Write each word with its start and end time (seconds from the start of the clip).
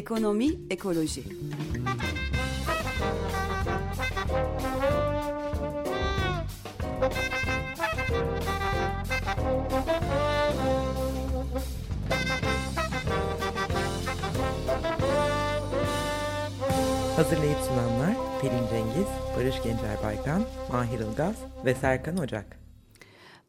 Ekonomi, 0.00 0.48
ekoloji. 0.70 1.24
Hazırlayıp 17.16 17.58
sunanlar 17.58 18.14
Pelin 18.42 18.52
Cengiz, 18.70 19.06
Barış 19.36 19.62
Gencer 19.62 19.96
Baykan, 20.04 20.42
Mahir 20.72 21.00
Ilgaz 21.00 21.36
ve 21.64 21.74
Serkan 21.74 22.16
Ocak. 22.16 22.60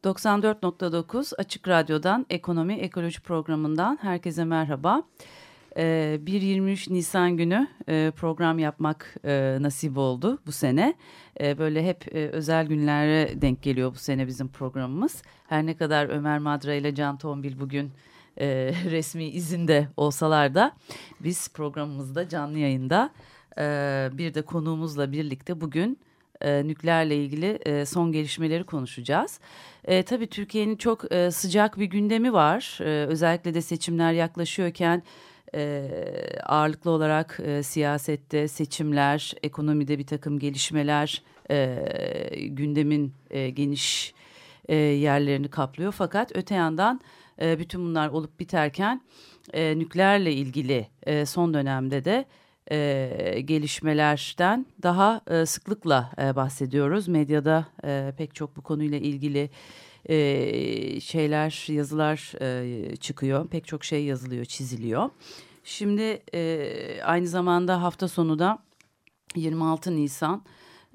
94.9 0.04 1.34
Açık 1.38 1.68
Radyo'dan 1.68 2.26
Ekonomi 2.30 2.74
Ekoloji 2.74 3.20
Programı'ndan 3.20 3.98
herkese 4.02 4.44
merhaba. 4.44 5.02
Ee, 5.76 6.20
1-23 6.26 6.92
Nisan 6.92 7.36
günü 7.36 7.68
e, 7.88 8.12
program 8.16 8.58
yapmak 8.58 9.16
e, 9.24 9.58
nasip 9.60 9.98
oldu 9.98 10.38
bu 10.46 10.52
sene. 10.52 10.94
E, 11.40 11.58
böyle 11.58 11.86
hep 11.86 12.16
e, 12.16 12.28
özel 12.28 12.66
günlere 12.66 13.42
denk 13.42 13.62
geliyor 13.62 13.94
bu 13.94 13.98
sene 13.98 14.26
bizim 14.26 14.48
programımız. 14.48 15.22
Her 15.48 15.66
ne 15.66 15.76
kadar 15.76 16.08
Ömer 16.08 16.38
Madra 16.38 16.74
ile 16.74 16.94
Can 16.94 17.18
Tombil 17.18 17.60
bugün 17.60 17.90
e, 18.36 18.46
resmi 18.90 19.24
izinde 19.24 19.88
olsalar 19.96 20.54
da 20.54 20.72
biz 21.20 21.48
programımızda 21.48 22.28
canlı 22.28 22.58
yayında 22.58 23.10
e, 23.58 23.62
bir 24.12 24.34
de 24.34 24.42
konuğumuzla 24.42 25.12
birlikte 25.12 25.60
bugün 25.60 25.98
e, 26.40 26.66
nükleerle 26.66 27.16
ilgili 27.16 27.58
e, 27.66 27.86
son 27.86 28.12
gelişmeleri 28.12 28.64
konuşacağız. 28.64 29.40
E, 29.84 30.02
tabii 30.02 30.26
Türkiye'nin 30.26 30.76
çok 30.76 31.12
e, 31.12 31.30
sıcak 31.30 31.78
bir 31.78 31.84
gündemi 31.84 32.32
var. 32.32 32.78
E, 32.80 33.06
özellikle 33.06 33.54
de 33.54 33.62
seçimler 33.62 34.12
yaklaşıyorken 34.12 35.02
e, 35.54 35.90
ağırlıklı 36.46 36.90
olarak 36.90 37.40
e, 37.44 37.62
siyasette 37.62 38.48
seçimler, 38.48 39.32
ekonomide 39.42 39.98
bir 39.98 40.06
takım 40.06 40.38
gelişmeler 40.38 41.22
e, 41.50 41.84
gündemin 42.46 43.14
e, 43.30 43.50
geniş 43.50 44.14
e, 44.68 44.74
yerlerini 44.74 45.48
kaplıyor. 45.48 45.92
Fakat 45.92 46.36
öte 46.36 46.54
yandan 46.54 47.00
e, 47.40 47.58
bütün 47.58 47.84
bunlar 47.84 48.08
olup 48.08 48.40
biterken 48.40 49.02
e, 49.52 49.78
nükleerle 49.78 50.32
ilgili 50.32 50.86
e, 51.02 51.26
son 51.26 51.54
dönemde 51.54 52.04
de 52.04 52.24
e, 52.70 53.40
gelişmelerden 53.40 54.66
daha 54.82 55.20
e, 55.30 55.46
sıklıkla 55.46 56.10
e, 56.18 56.36
bahsediyoruz. 56.36 57.08
Medyada 57.08 57.66
e, 57.84 58.12
pek 58.18 58.34
çok 58.34 58.56
bu 58.56 58.62
konuyla 58.62 58.98
ilgili 58.98 59.50
e, 60.08 61.00
şeyler, 61.00 61.72
yazılar 61.72 62.32
e, 62.40 62.96
çıkıyor. 62.96 63.48
Pek 63.48 63.66
çok 63.66 63.84
şey 63.84 64.04
yazılıyor, 64.04 64.44
çiziliyor. 64.44 65.10
Şimdi 65.64 66.22
e, 66.34 67.02
aynı 67.04 67.26
zamanda 67.26 67.82
hafta 67.82 68.08
sonu 68.08 68.38
da 68.38 68.58
26 69.36 69.96
Nisan 69.96 70.44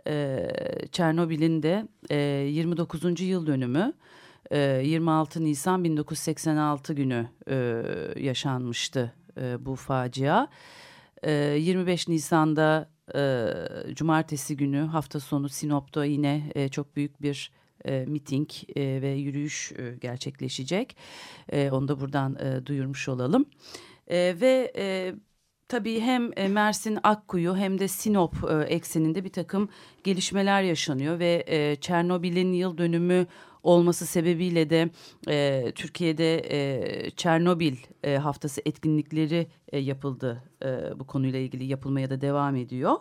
e, 0.08 0.47
Çernobil'in 0.91 1.63
de 1.63 1.88
e, 2.09 2.17
29. 2.17 3.22
yıl 3.22 3.47
dönümü. 3.47 3.94
26 4.52 5.44
Nisan 5.44 5.83
1986 5.83 6.94
günü 6.94 7.30
e, 7.50 7.83
yaşanmıştı 8.16 9.13
e, 9.41 9.66
bu 9.66 9.75
facia. 9.75 10.47
25 11.25 12.08
Nisan'da 12.08 12.89
e, 13.16 13.47
Cumartesi 13.95 14.58
günü 14.58 14.80
hafta 14.80 15.19
sonu 15.19 15.50
Sinop'ta 15.50 16.05
yine 16.05 16.52
e, 16.55 16.69
çok 16.69 16.95
büyük 16.95 17.22
bir 17.22 17.52
e, 17.86 18.06
miting 18.08 18.50
e, 18.75 19.02
ve 19.02 19.09
yürüyüş 19.09 19.72
e, 19.72 19.95
gerçekleşecek. 20.02 20.95
E, 21.50 21.72
onu 21.72 21.88
da 21.88 22.00
buradan 22.00 22.36
e, 22.36 22.66
duyurmuş 22.66 23.09
olalım. 23.09 23.45
E, 24.08 24.36
ve 24.42 24.73
e, 24.78 25.16
tabii 25.67 26.00
hem 26.00 26.52
Mersin 26.52 27.00
Akkuyu 27.03 27.56
hem 27.56 27.79
de 27.79 27.88
Sinop 27.88 28.35
e, 28.52 28.74
ekseninde 28.74 29.24
bir 29.24 29.31
takım 29.31 29.69
gelişmeler 30.03 30.62
yaşanıyor 30.62 31.19
ve 31.19 31.44
e, 31.47 31.75
Çernobil'in 31.75 32.53
yıl 32.53 32.78
dönümü 32.78 33.28
olması 33.63 34.06
sebebiyle 34.06 34.69
de 34.69 34.90
e, 35.28 35.72
Türkiye'de 35.75 36.35
e, 36.50 37.09
Çernobil 37.09 37.75
e, 38.03 38.18
haftası 38.18 38.62
etkinlikleri 38.66 39.47
e, 39.72 39.79
yapıldı. 39.79 40.44
E, 40.66 41.00
bu 41.00 41.07
konuyla 41.07 41.40
ilgili 41.40 41.63
yapılmaya 41.66 42.09
da 42.09 42.22
devam 42.22 42.56
ediyor. 42.56 42.96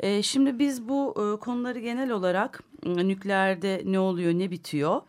E, 0.00 0.22
şimdi 0.22 0.58
biz 0.58 0.88
bu 0.88 1.10
e, 1.10 1.40
konuları 1.40 1.78
genel 1.78 2.10
olarak 2.10 2.62
e, 2.86 3.08
nükleerde 3.08 3.82
ne 3.84 3.98
oluyor 3.98 4.32
ne 4.32 4.50
bitiyor? 4.50 5.00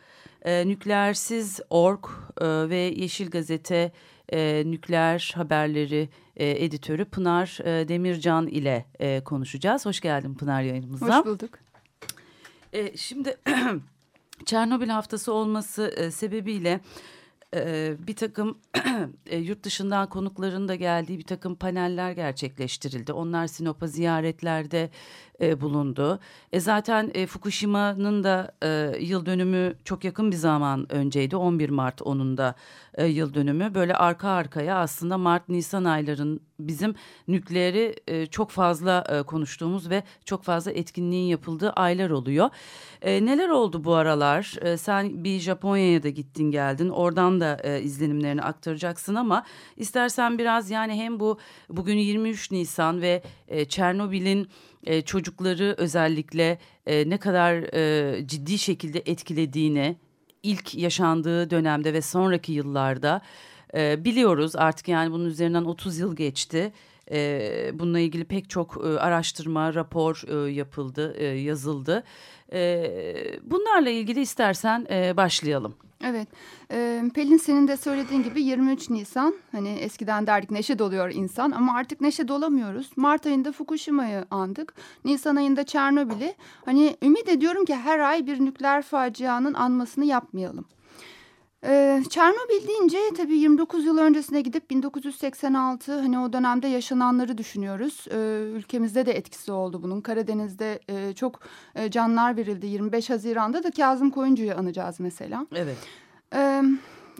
E, 0.41 0.67
nükleersiz 0.67 1.59
org 1.69 2.05
e, 2.41 2.45
ve 2.45 2.77
Yeşil 2.77 3.29
Gazete 3.29 3.91
e, 4.29 4.63
nükleer 4.65 5.33
haberleri 5.35 6.09
e, 6.35 6.65
editörü 6.65 7.05
Pınar 7.05 7.59
e, 7.63 7.87
Demircan 7.87 8.47
ile 8.47 8.85
e, 8.99 9.23
konuşacağız. 9.23 9.85
Hoş 9.85 9.99
geldin 9.99 10.35
Pınar 10.35 10.61
yayınımıza. 10.61 11.19
Hoş 11.19 11.25
bulduk. 11.25 11.49
E, 12.73 12.97
şimdi 12.97 13.37
Çernobil 14.45 14.89
haftası 14.89 15.33
olması 15.33 15.93
e, 15.97 16.11
sebebiyle 16.11 16.79
bir 18.07 18.15
takım 18.15 18.57
yurt 19.31 19.63
dışından 19.63 20.09
konukların 20.09 20.67
da 20.67 20.75
geldiği 20.75 21.17
bir 21.17 21.23
takım 21.23 21.55
paneller 21.55 22.11
gerçekleştirildi. 22.11 23.13
Onlar 23.13 23.47
Sinop'a 23.47 23.87
ziyaretlerde 23.87 24.89
e, 25.41 25.61
bulundu. 25.61 26.19
E, 26.53 26.59
zaten 26.59 27.11
e, 27.13 27.25
Fukushima'nın 27.25 28.23
da 28.23 28.51
e, 28.63 28.97
yıl 28.99 29.25
dönümü 29.25 29.75
çok 29.83 30.03
yakın 30.03 30.31
bir 30.31 30.35
zaman 30.35 30.91
önceydi. 30.91 31.35
11 31.35 31.69
Mart 31.69 32.01
onun 32.01 32.37
da 32.37 32.55
e, 32.93 33.05
yıl 33.05 33.33
dönümü. 33.33 33.75
Böyle 33.75 33.95
arka 33.95 34.29
arkaya 34.29 34.77
aslında 34.77 35.17
Mart-Nisan 35.17 35.83
ayların 35.83 36.41
bizim 36.59 36.95
nükleeri 37.27 37.95
e, 38.07 38.25
çok 38.25 38.51
fazla 38.51 39.03
e, 39.09 39.23
konuştuğumuz 39.23 39.89
ve 39.89 40.03
çok 40.25 40.43
fazla 40.43 40.71
etkinliğin 40.71 41.27
yapıldığı 41.27 41.69
aylar 41.69 42.09
oluyor. 42.09 42.49
E, 43.01 43.25
neler 43.25 43.49
oldu 43.49 43.83
bu 43.83 43.93
aralar? 43.93 44.55
E, 44.61 44.77
sen 44.77 45.23
bir 45.23 45.39
Japonya'ya 45.39 46.03
da 46.03 46.09
gittin 46.09 46.51
geldin. 46.51 46.89
Oradan 46.89 47.39
da 47.39 47.59
e, 47.63 47.81
izlenimlerini 47.81 48.41
aktaracaksın 48.41 49.15
ama 49.15 49.45
istersen 49.77 50.37
biraz 50.37 50.71
yani 50.71 50.93
hem 50.93 51.19
bu 51.19 51.37
bugün 51.69 51.97
23 51.97 52.51
Nisan 52.51 53.01
ve 53.01 53.23
e, 53.47 53.65
Çernobil'in 53.65 54.49
e, 54.87 55.01
çocukları 55.01 55.75
özellikle 55.77 56.57
e, 56.85 57.09
ne 57.09 57.17
kadar 57.17 57.53
e, 57.73 58.27
ciddi 58.27 58.57
şekilde 58.57 59.03
etkilediğini 59.05 59.95
ilk 60.43 60.75
yaşandığı 60.75 61.49
dönemde 61.49 61.93
ve 61.93 62.01
sonraki 62.01 62.51
yıllarda 62.51 63.21
biliyoruz 63.75 64.55
artık 64.55 64.87
yani 64.87 65.11
bunun 65.11 65.25
üzerinden 65.25 65.63
30 65.63 65.99
yıl 65.99 66.15
geçti. 66.15 66.71
E, 67.12 67.72
bununla 67.73 68.00
ilgili 68.00 68.25
pek 68.25 68.50
çok 68.50 68.78
e, 68.85 69.00
araştırma, 69.00 69.73
rapor 69.73 70.23
e, 70.28 70.51
yapıldı, 70.51 71.13
e, 71.18 71.25
yazıldı. 71.25 72.03
E, 72.53 72.91
bunlarla 73.44 73.90
ilgili 73.90 74.22
istersen 74.22 74.88
e, 74.91 75.18
başlayalım. 75.18 75.75
Evet, 76.03 76.28
e, 76.72 77.03
Pelin 77.13 77.38
senin 77.38 77.68
de 77.68 77.78
söylediğin 77.78 78.23
gibi 78.23 78.41
23 78.41 78.90
Nisan, 78.90 79.35
hani 79.51 79.69
eskiden 79.69 80.28
derdik 80.28 80.51
neşe 80.51 80.79
doluyor 80.79 81.12
insan 81.12 81.51
ama 81.51 81.75
artık 81.75 82.01
neşe 82.01 82.28
dolamıyoruz. 82.28 82.90
Mart 82.95 83.25
ayında 83.25 83.51
Fukushima'yı 83.51 84.25
andık, 84.31 84.74
Nisan 85.06 85.35
ayında 85.35 85.63
Çernobil'i. 85.63 86.35
Hani 86.66 86.97
ümit 87.03 87.29
ediyorum 87.29 87.66
ki 87.66 87.75
her 87.75 88.00
ay 88.00 88.28
bir 88.28 88.45
nükleer 88.45 88.81
facianın 88.81 89.53
anmasını 89.53 90.06
yapmayalım. 90.06 90.66
Ee, 91.63 92.03
Çernobil 92.09 92.68
deyince 92.68 92.97
tabii 93.18 93.38
29 93.38 93.85
yıl 93.85 93.97
öncesine 93.97 94.41
gidip 94.41 94.69
1986 94.69 96.00
hani 96.00 96.19
o 96.19 96.34
dönemde 96.34 96.68
yaşananları 96.68 97.38
düşünüyoruz. 97.38 98.06
Ee, 98.12 98.16
ülkemizde 98.53 99.06
de 99.06 99.12
etkisi 99.12 99.51
oldu 99.51 99.84
bunun. 99.84 100.01
Karadeniz'de 100.01 100.79
e, 100.90 101.13
çok 101.13 101.40
e, 101.75 101.91
canlar 101.91 102.38
verildi. 102.38 102.68
25 102.68 103.09
Haziran'da 103.09 103.63
da 103.63 103.72
Kazım 103.72 104.09
Koyuncu'yu 104.09 104.56
anacağız 104.56 105.00
mesela. 105.00 105.48
Evet. 105.56 105.77
Ee, 106.36 106.62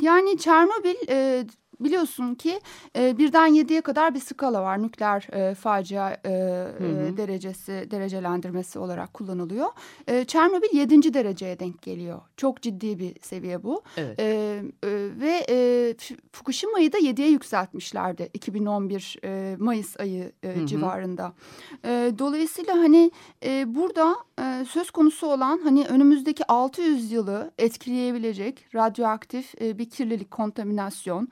yani 0.02 0.38
Çernobil 0.38 0.96
e, 1.10 1.46
biliyorsun 1.80 2.36
ki 2.36 2.60
e, 2.96 3.18
birden 3.18 3.48
yediye 3.48 3.82
kadar 3.82 4.16
bir 4.16 4.20
skala 4.20 4.62
var 4.62 4.84
nükleer 4.84 5.28
e, 5.32 5.56
facia 5.56 6.12
e, 6.12 6.30
hı 6.78 6.84
hı. 6.84 7.18
derecesi 7.18 7.88
derecelendirmesi 7.92 8.80
olarak 8.80 9.14
kullanılıyor. 9.14 9.68
E, 10.08 10.26
Çernobil 10.26 10.78
yedinci 10.78 11.14
dereceye 11.14 11.60
denk 11.60 11.82
geliyor. 11.82 12.22
Çok 12.38 12.62
ciddi 12.62 13.00
bir 13.00 13.14
seviye 13.22 13.64
bu. 13.64 13.82
Evet. 13.98 14.20
E, 14.20 14.24
e, 14.84 14.90
ve 15.20 15.46
e, 15.50 15.58
Fukushima'yı 16.32 16.94
da 16.94 16.98
yediye 16.98 17.30
yükseltmişlerdi 17.30 18.30
2011 18.34 19.18
e, 19.24 19.56
Mayıs 19.60 20.00
ayı 20.00 20.32
e, 20.44 20.48
hı 20.48 20.62
hı. 20.62 20.66
civarında. 20.66 21.34
E, 21.86 22.12
dolayısıyla 22.20 22.74
hani 22.78 23.12
e, 23.46 23.76
burada 23.76 24.16
e, 24.40 24.66
söz 24.66 24.92
konusu 24.92 25.28
olan 25.28 25.60
hani 25.64 25.86
önümüzdeki 25.86 26.48
600 26.48 27.12
yılı 27.12 27.52
etkileyebilecek 27.58 28.76
radyoaktif 28.76 29.62
e, 29.62 29.78
bir 29.78 29.90
kirlilik, 29.90 30.32
kontaminasyon 30.32 31.30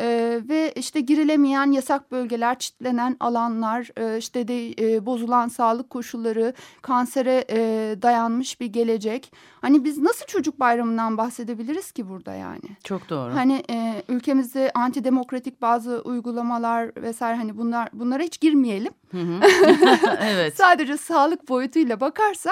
ee, 0.00 0.40
ve 0.48 0.72
işte 0.76 1.00
girilemeyen 1.00 1.72
yasak 1.72 2.12
bölgeler, 2.12 2.58
çitlenen 2.58 3.16
alanlar, 3.20 3.88
e, 3.96 4.18
işte 4.18 4.48
de 4.48 4.68
e, 4.70 5.06
bozulan 5.06 5.48
sağlık 5.48 5.90
koşulları, 5.90 6.54
kansere 6.82 7.44
e, 7.50 7.58
dayanmış 8.02 8.60
bir 8.60 8.66
gelecek. 8.66 9.32
Hani 9.60 9.84
biz 9.84 9.98
nasıl 9.98 10.26
çocuk 10.26 10.60
bayramından 10.60 11.16
bahsedebiliriz 11.16 11.92
ki 11.92 12.08
burada 12.08 12.34
yani? 12.34 12.76
Çok 12.84 13.10
doğru. 13.10 13.34
Hani 13.34 13.62
e, 13.70 14.02
ülkemizde 14.08 14.70
antidemokratik 14.74 15.62
bazı 15.62 16.00
uygulamalar 16.00 17.02
vesaire 17.02 17.36
hani 17.36 17.58
bunlar 17.58 17.88
bunlara 17.92 18.22
hiç 18.22 18.40
girmeyelim. 18.40 18.92
evet. 20.20 20.56
Sadece 20.56 20.96
sağlık 20.96 21.48
boyutuyla 21.48 22.00
bakarsak 22.00 22.47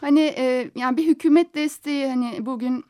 hani 0.00 0.34
e, 0.36 0.70
yani 0.74 0.96
bir 0.96 1.06
hükümet 1.06 1.54
desteği 1.54 2.08
hani 2.08 2.46
bugün 2.46 2.84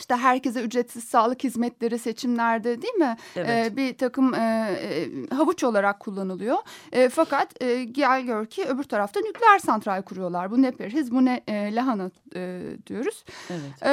işte 0.00 0.16
herkese 0.16 0.62
ücretsiz 0.62 1.04
sağlık 1.04 1.44
hizmetleri 1.44 1.98
seçimlerde 1.98 2.82
değil 2.82 2.94
mi? 2.94 3.16
Evet. 3.36 3.72
Ee, 3.72 3.76
bir 3.76 3.98
takım 3.98 4.34
e, 4.34 4.38
e, 4.40 5.08
havuç 5.34 5.64
olarak 5.64 6.00
kullanılıyor. 6.00 6.56
E, 6.92 7.08
fakat 7.08 7.62
e, 7.62 7.84
gel 7.84 8.22
gör 8.22 8.46
ki 8.46 8.64
öbür 8.64 8.84
tarafta 8.84 9.20
nükleer 9.20 9.58
santral 9.58 10.02
kuruyorlar. 10.02 10.50
Bu 10.50 10.62
ne 10.62 10.70
perhiz 10.70 11.12
bu 11.12 11.24
ne 11.24 11.40
e, 11.48 11.74
lahana 11.74 12.10
e, 12.34 12.62
diyoruz. 12.86 13.24
Evet. 13.50 13.82
E, 13.82 13.90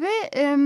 ve 0.00 0.30
e, 0.36 0.56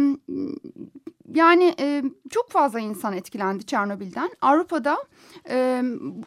yani 1.34 1.74
e, 1.80 2.02
çok 2.30 2.50
fazla 2.50 2.80
insan 2.80 3.12
etkilendi 3.12 3.66
Çernobil'den. 3.66 4.30
Avrupa'da 4.40 4.98
e, 5.48 5.82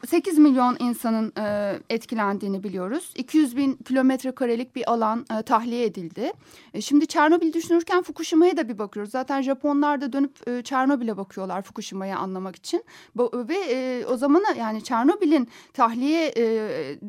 8 0.07 0.37
milyon 0.37 0.77
insanın 0.79 1.33
e, 1.39 1.79
etkilendiğini 1.89 2.63
biliyoruz. 2.63 3.13
200 3.15 3.57
bin 3.57 3.75
kilometre 3.75 4.31
karelik 4.31 4.75
bir 4.75 4.91
alan 4.91 5.25
e, 5.39 5.41
tahliye 5.41 5.85
edildi. 5.85 6.31
E, 6.73 6.81
şimdi 6.81 7.07
Çernobil 7.07 7.53
düşünürken 7.53 8.03
Fukushima'ya 8.03 8.57
da 8.57 8.69
bir 8.69 8.77
bakıyoruz. 8.77 9.11
Zaten 9.11 9.41
Japonlar 9.41 10.01
da 10.01 10.13
dönüp 10.13 10.47
e, 10.47 10.61
Çernobil'e 10.61 11.17
bakıyorlar 11.17 11.61
Fukushima'yı 11.61 12.17
anlamak 12.17 12.55
için. 12.55 12.83
Ve 13.17 13.57
e, 13.69 14.05
o 14.05 14.17
zaman 14.17 14.43
yani 14.57 14.83
Çernobil'in 14.83 15.47
tahliye 15.73 16.33
e, 16.37 16.45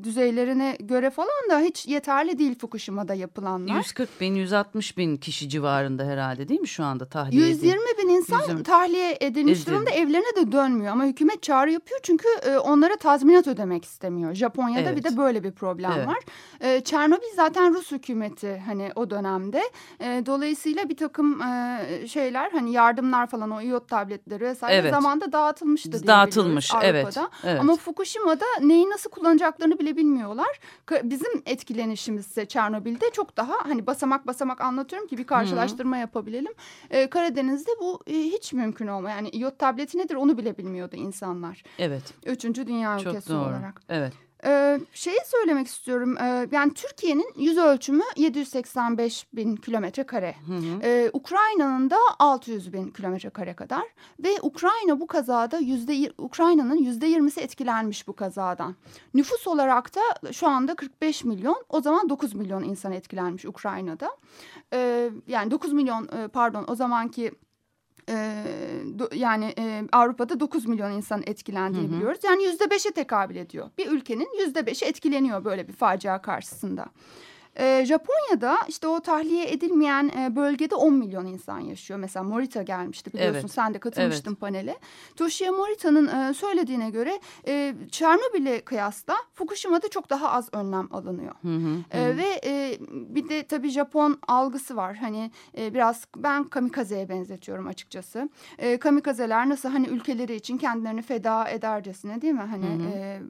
düzeylerine 0.02 0.76
göre 0.80 1.10
falan 1.10 1.50
da 1.50 1.60
hiç 1.60 1.86
yeterli 1.86 2.38
değil 2.38 2.58
Fukushima'da 2.58 3.14
yapılanlar. 3.14 3.76
140 3.76 4.20
bin, 4.20 4.34
160 4.34 4.98
bin 4.98 5.16
kişi 5.16 5.48
civarında 5.48 6.04
herhalde 6.04 6.48
değil 6.48 6.60
mi 6.60 6.68
şu 6.68 6.84
anda 6.84 7.06
tahliye 7.08 7.46
120 7.76 7.98
bin 7.98 8.14
insan 8.14 8.40
Yüzüm. 8.40 8.62
tahliye 8.62 9.18
edilmiş 9.20 9.58
Edildi. 9.58 9.70
durumda 9.70 9.90
evlerine 9.90 10.36
de 10.36 10.52
dönmüyor. 10.52 10.92
Ama 10.92 11.04
hükümet 11.04 11.42
çağrı 11.42 11.72
yapıyor 11.72 12.00
çünkü 12.02 12.28
e, 12.42 12.58
onlara 12.58 12.96
tazminat 12.96 13.46
ödemek 13.46 13.84
istemiyor. 13.84 14.34
Japonya'da 14.34 14.80
evet. 14.80 14.96
bir 14.96 15.02
de 15.02 15.16
böyle 15.16 15.44
bir 15.44 15.52
problem 15.52 15.92
evet. 15.96 16.06
var. 16.06 16.18
E, 16.60 16.80
Çernobil 16.80 17.34
zaten 17.36 17.74
Rus 17.74 17.92
hükümeti 17.92 18.62
hani 18.66 18.90
o 18.94 19.10
dönemde. 19.10 19.62
E, 20.00 20.22
dolayısıyla 20.26 20.88
bir 20.88 20.96
takım 20.96 21.42
e, 21.42 22.08
şeyler 22.08 22.50
hani 22.50 22.72
yardımlar 22.72 23.26
falan 23.26 23.50
o 23.50 23.60
iot 23.60 23.88
tabletleri 23.88 24.44
vesaire 24.44 24.76
evet. 24.76 24.90
zamanda 24.90 25.32
dağıtılmıştı 25.32 25.92
diye 25.92 26.06
Dağıtılmış 26.06 26.70
evet, 26.82 27.16
evet. 27.44 27.60
Ama 27.60 27.76
Fukushima'da 27.76 28.44
neyi 28.60 28.90
nasıl 28.90 29.10
kullanacaklarını 29.10 29.78
bile 29.78 29.96
bilmiyorlar. 29.96 30.60
Bizim 31.02 31.42
etkilenişimiz 31.46 32.26
ise 32.26 32.46
Çernobil'de 32.46 33.10
çok 33.10 33.36
daha 33.36 33.54
hani 33.62 33.86
basamak 33.86 34.26
basamak 34.26 34.60
anlatıyorum 34.60 35.08
ki 35.08 35.18
bir 35.18 35.24
karşılaştırma 35.24 35.96
Hı 35.96 36.00
yapabilelim. 36.00 36.52
E, 36.90 37.10
Karadeniz'de 37.66 37.80
bu 37.80 38.02
e, 38.06 38.12
hiç 38.12 38.52
mümkün 38.52 38.86
olmuyor. 38.86 39.16
Yani 39.16 39.28
iot 39.28 39.58
tableti 39.58 39.98
nedir 39.98 40.14
onu 40.14 40.38
bile 40.38 40.58
bilmiyordu 40.58 40.96
insanlar. 40.96 41.62
Evet. 41.78 42.14
Üçüncü 42.26 42.66
dünya 42.66 42.98
Çok 42.98 43.12
ülkesi 43.12 43.30
doğru. 43.30 43.38
olarak. 43.38 43.82
Evet. 43.88 44.12
Ee, 44.44 44.80
şeyi 44.92 45.18
söylemek 45.26 45.66
istiyorum. 45.66 46.16
Ee, 46.18 46.48
yani 46.52 46.74
Türkiye'nin 46.74 47.32
yüz 47.36 47.58
ölçümü 47.58 48.02
785 48.16 49.26
bin 49.32 49.56
kilometre 49.56 50.02
kare. 50.02 50.34
Ee, 50.82 51.10
Ukrayna'nın 51.12 51.90
da 51.90 51.96
600 52.18 52.72
bin 52.72 52.90
kilometre 52.90 53.30
kare 53.30 53.54
kadar. 53.54 53.82
Ve 54.24 54.28
Ukrayna 54.42 55.00
bu 55.00 55.06
kazada 55.06 55.58
yüzde 55.58 56.12
Ukrayna'nın 56.18 56.76
yüzde 56.76 57.06
yirmisi 57.06 57.40
etkilenmiş 57.40 58.08
bu 58.08 58.12
kazadan. 58.12 58.76
Nüfus 59.14 59.46
olarak 59.46 59.90
da 59.94 60.32
şu 60.32 60.48
anda 60.48 60.74
45 60.74 61.24
milyon. 61.24 61.64
O 61.68 61.80
zaman 61.80 62.08
9 62.08 62.34
milyon 62.34 62.62
insan 62.62 62.92
etkilenmiş 62.92 63.44
Ukrayna'da. 63.44 64.10
Ee, 64.72 65.10
yani 65.26 65.50
9 65.50 65.72
milyon 65.72 66.08
e, 66.08 66.28
pardon 66.28 66.64
o 66.68 66.74
zamanki 66.74 67.32
e, 68.08 68.44
do, 68.98 69.08
yani 69.14 69.54
e, 69.58 69.82
Avrupa'da 69.92 70.40
9 70.40 70.66
milyon 70.66 70.90
insan 70.90 71.22
etkilendiğini 71.26 71.88
hı 71.88 71.92
hı. 71.92 71.96
biliyoruz. 71.96 72.20
Yani 72.24 72.44
yüzde 72.44 72.70
beşe 72.70 72.90
tekabül 72.90 73.36
ediyor. 73.36 73.70
Bir 73.78 73.86
ülkenin 73.86 74.38
yüzde 74.40 74.66
beşi 74.66 74.84
etkileniyor 74.84 75.44
böyle 75.44 75.68
bir 75.68 75.72
facia 75.72 76.22
karşısında. 76.22 76.86
E, 77.58 77.84
Japonya'da 77.86 78.58
işte 78.68 78.88
o 78.88 79.00
tahliye 79.00 79.52
edilmeyen 79.52 80.10
e, 80.18 80.36
bölgede 80.36 80.74
10 80.74 80.94
milyon 80.94 81.26
insan 81.26 81.60
yaşıyor. 81.60 82.00
Mesela 82.00 82.22
Morita 82.22 82.62
gelmişti 82.62 83.12
biliyorsun 83.12 83.40
evet. 83.40 83.50
sen 83.50 83.74
de 83.74 83.78
katılmıştın 83.78 84.30
evet. 84.30 84.40
panele. 84.40 84.76
Toshiya 85.16 85.52
Morita'nın 85.52 86.06
e, 86.08 86.34
söylediğine 86.34 86.90
göre 86.90 87.20
e, 87.46 87.74
Çernobil'e 87.90 88.60
kıyasla 88.60 89.16
Fukushima'da 89.34 89.88
çok 89.88 90.10
daha 90.10 90.30
az 90.30 90.48
önlem 90.52 90.88
alınıyor. 90.94 91.34
Hı 91.42 91.48
hı, 91.48 91.96
hı. 91.96 91.98
E, 91.98 92.16
ve 92.16 92.40
e, 92.44 92.78
bir 92.90 93.28
de 93.28 93.42
tabii 93.42 93.70
Japon 93.70 94.18
algısı 94.28 94.76
var. 94.76 94.96
Hani 94.96 95.30
e, 95.58 95.74
biraz 95.74 96.04
ben 96.16 96.44
kamikazeye 96.44 97.08
benzetiyorum 97.08 97.66
açıkçası. 97.66 98.28
E, 98.58 98.76
kamikazeler 98.76 99.48
nasıl 99.48 99.68
hani 99.68 99.86
ülkeleri 99.86 100.34
için 100.34 100.58
kendilerini 100.58 101.02
feda 101.02 101.48
edercesine 101.48 102.22
değil 102.22 102.34
mi? 102.34 102.40
Hani 102.40 102.66
hı 102.66 102.88
hı. 102.88 102.88
E, 102.88 103.20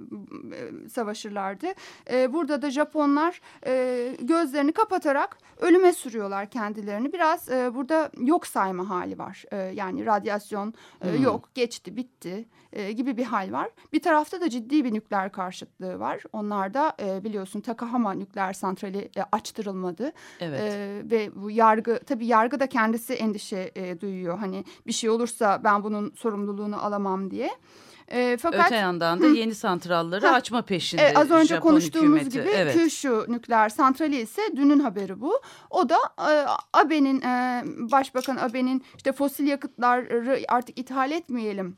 e, 0.57 0.89
savaşırlardı. 0.89 1.67
E, 2.11 2.33
burada 2.33 2.63
da 2.63 2.71
Japonlar 2.71 3.41
e, 3.67 4.16
gözlerini 4.21 4.73
kapatarak 4.73 5.39
ölüme 5.61 5.93
sürüyorlar 5.93 6.51
kendilerini. 6.51 7.13
Biraz 7.13 7.49
e, 7.49 7.75
burada 7.75 8.11
yok 8.19 8.47
sayma 8.47 8.89
hali 8.89 9.19
var. 9.19 9.45
E, 9.53 9.57
yani 9.57 10.07
radyasyon 10.07 10.75
e, 11.05 11.13
hmm. 11.13 11.23
yok, 11.23 11.55
geçti, 11.55 11.97
bitti 11.97 12.49
e, 12.73 12.93
gibi 12.93 13.17
bir 13.17 13.25
hal 13.25 13.53
var. 13.53 13.71
Bir 13.93 14.03
tarafta 14.03 14.41
da 14.41 14.51
ciddi 14.51 14.85
bir 14.85 14.95
nükleer 14.95 15.33
karşıtlığı 15.33 16.01
var. 16.01 16.23
Onlarda 16.33 16.97
e, 17.03 17.25
biliyorsun 17.25 17.61
Takahama 17.61 18.13
nükleer 18.13 18.53
santrali 18.53 19.11
e, 19.17 19.23
açtırılmadı. 19.33 20.13
Evet. 20.41 20.61
E, 20.61 21.03
ve 21.11 21.31
bu 21.35 21.51
yargı 21.51 22.01
tabii 22.07 22.27
yargı 22.27 22.61
da 22.61 22.67
kendisi 22.67 23.15
endişe 23.15 23.73
e, 23.77 24.01
duyuyor. 24.01 24.39
Hani 24.39 24.65
bir 24.87 24.93
şey 24.93 25.11
olursa 25.11 25.65
ben 25.65 25.85
bunun 25.85 26.13
sorumluluğunu 26.17 26.85
alamam 26.85 27.31
diye. 27.31 27.51
E, 28.09 28.37
fakat 28.37 28.67
öte 28.67 28.77
yandan 28.77 29.23
da 29.23 29.27
yeni 29.27 29.55
santralları 29.55 30.31
açma 30.31 30.63
peşinde. 30.63 31.03
E, 31.03 31.15
az 31.15 31.31
önce 31.31 31.55
Japon 31.55 31.69
konuştuğumuz 31.69 32.21
hükümeti. 32.21 32.39
gibi 32.39 32.49
evet. 32.57 32.75
Kyushu 32.75 33.25
nükleer 33.29 33.69
santrali 33.69 34.17
ise 34.17 34.43
dünün 34.57 34.81
haberi 34.81 35.21
bu. 35.21 35.41
O 35.71 35.89
da 35.89 35.97
e, 36.19 36.47
Abe'nin 36.73 37.21
e, 37.21 37.63
Başbakan 37.67 38.37
Abe'nin 38.37 38.85
işte 38.97 39.13
fosil 39.13 39.47
yakıtları 39.47 40.41
artık 40.49 40.79
ithal 40.79 41.11
etmeyelim 41.11 41.77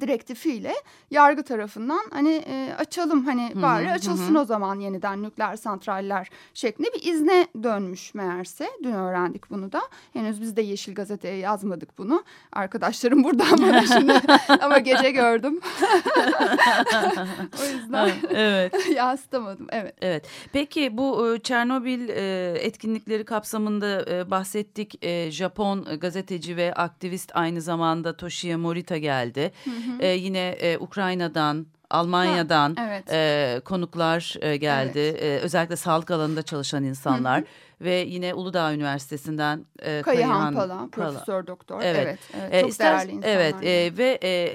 direktifiyle 0.00 0.74
yargı 1.10 1.42
tarafından 1.42 2.02
hani 2.10 2.44
e, 2.46 2.74
açalım 2.78 3.24
hani 3.24 3.50
hı 3.54 3.58
-hı, 3.58 3.62
bari 3.62 3.92
açılsın 3.92 4.34
hı. 4.34 4.40
o 4.40 4.44
zaman 4.44 4.80
yeniden 4.80 5.22
nükleer 5.22 5.56
santraller 5.56 6.30
şeklinde 6.54 6.88
bir 6.94 7.12
izne 7.12 7.46
dönmüş 7.62 8.14
meğerse. 8.14 8.70
Dün 8.82 8.92
öğrendik 8.92 9.50
bunu 9.50 9.72
da. 9.72 9.82
Henüz 10.12 10.40
biz 10.40 10.56
de 10.56 10.62
Yeşil 10.62 10.94
Gazete'ye 10.94 11.36
yazmadık 11.36 11.98
bunu. 11.98 12.24
Arkadaşlarım 12.52 13.24
buradan 13.24 13.58
bana 13.58 13.86
şimdi 13.86 14.20
ama 14.60 14.78
gece 14.78 15.10
gördüm. 15.10 15.60
yüzden 18.04 18.28
evet. 18.36 18.74
yansıtamadım. 18.96 19.66
Evet. 19.70 19.94
Evet. 20.00 20.26
Peki 20.52 20.96
bu 20.96 21.34
e, 21.34 21.38
Çernobil 21.38 22.08
e, 22.08 22.54
etkinlikleri 22.60 23.24
kapsamında 23.24 24.04
e, 24.10 24.30
bahsettik. 24.30 25.06
Japon 25.30 25.84
gazeteci 26.00 26.56
ve 26.56 26.74
aktivist 26.74 27.32
aynı 27.34 27.60
zamanda 27.60 28.16
Toshiya 28.16 28.58
Morita 28.58 28.96
geldi. 28.96 29.52
Hı 29.64 29.70
hı. 29.70 30.06
Yine 30.06 30.76
Ukrayna'dan, 30.80 31.66
Almanya'dan 31.90 32.74
ha, 32.74 32.86
evet. 32.86 33.12
e, 33.12 33.60
konuklar 33.64 34.36
e, 34.40 34.56
geldi. 34.56 34.98
Evet. 34.98 35.22
E, 35.22 35.38
özellikle 35.38 35.76
sağlık 35.76 36.10
alanında 36.10 36.42
çalışan 36.42 36.84
insanlar. 36.84 37.38
Hı 37.38 37.42
hı. 37.42 37.46
Ve 37.80 37.94
yine 37.94 38.34
Uludağ 38.34 38.72
Üniversitesi'nden 38.74 39.66
e, 39.78 40.02
Kayıhan, 40.02 40.54
Pala, 40.54 40.88
Profesör 40.92 41.46
Doktor. 41.46 41.80
Evet, 41.82 42.06
evet, 42.06 42.18
evet 42.40 42.54
e, 42.54 42.60
çok 42.60 42.70
ister, 42.70 42.98
değerli 42.98 43.12
insanlar. 43.12 43.36
Evet 43.36 43.54
e, 43.62 43.98
ve... 43.98 44.18
E, 44.22 44.52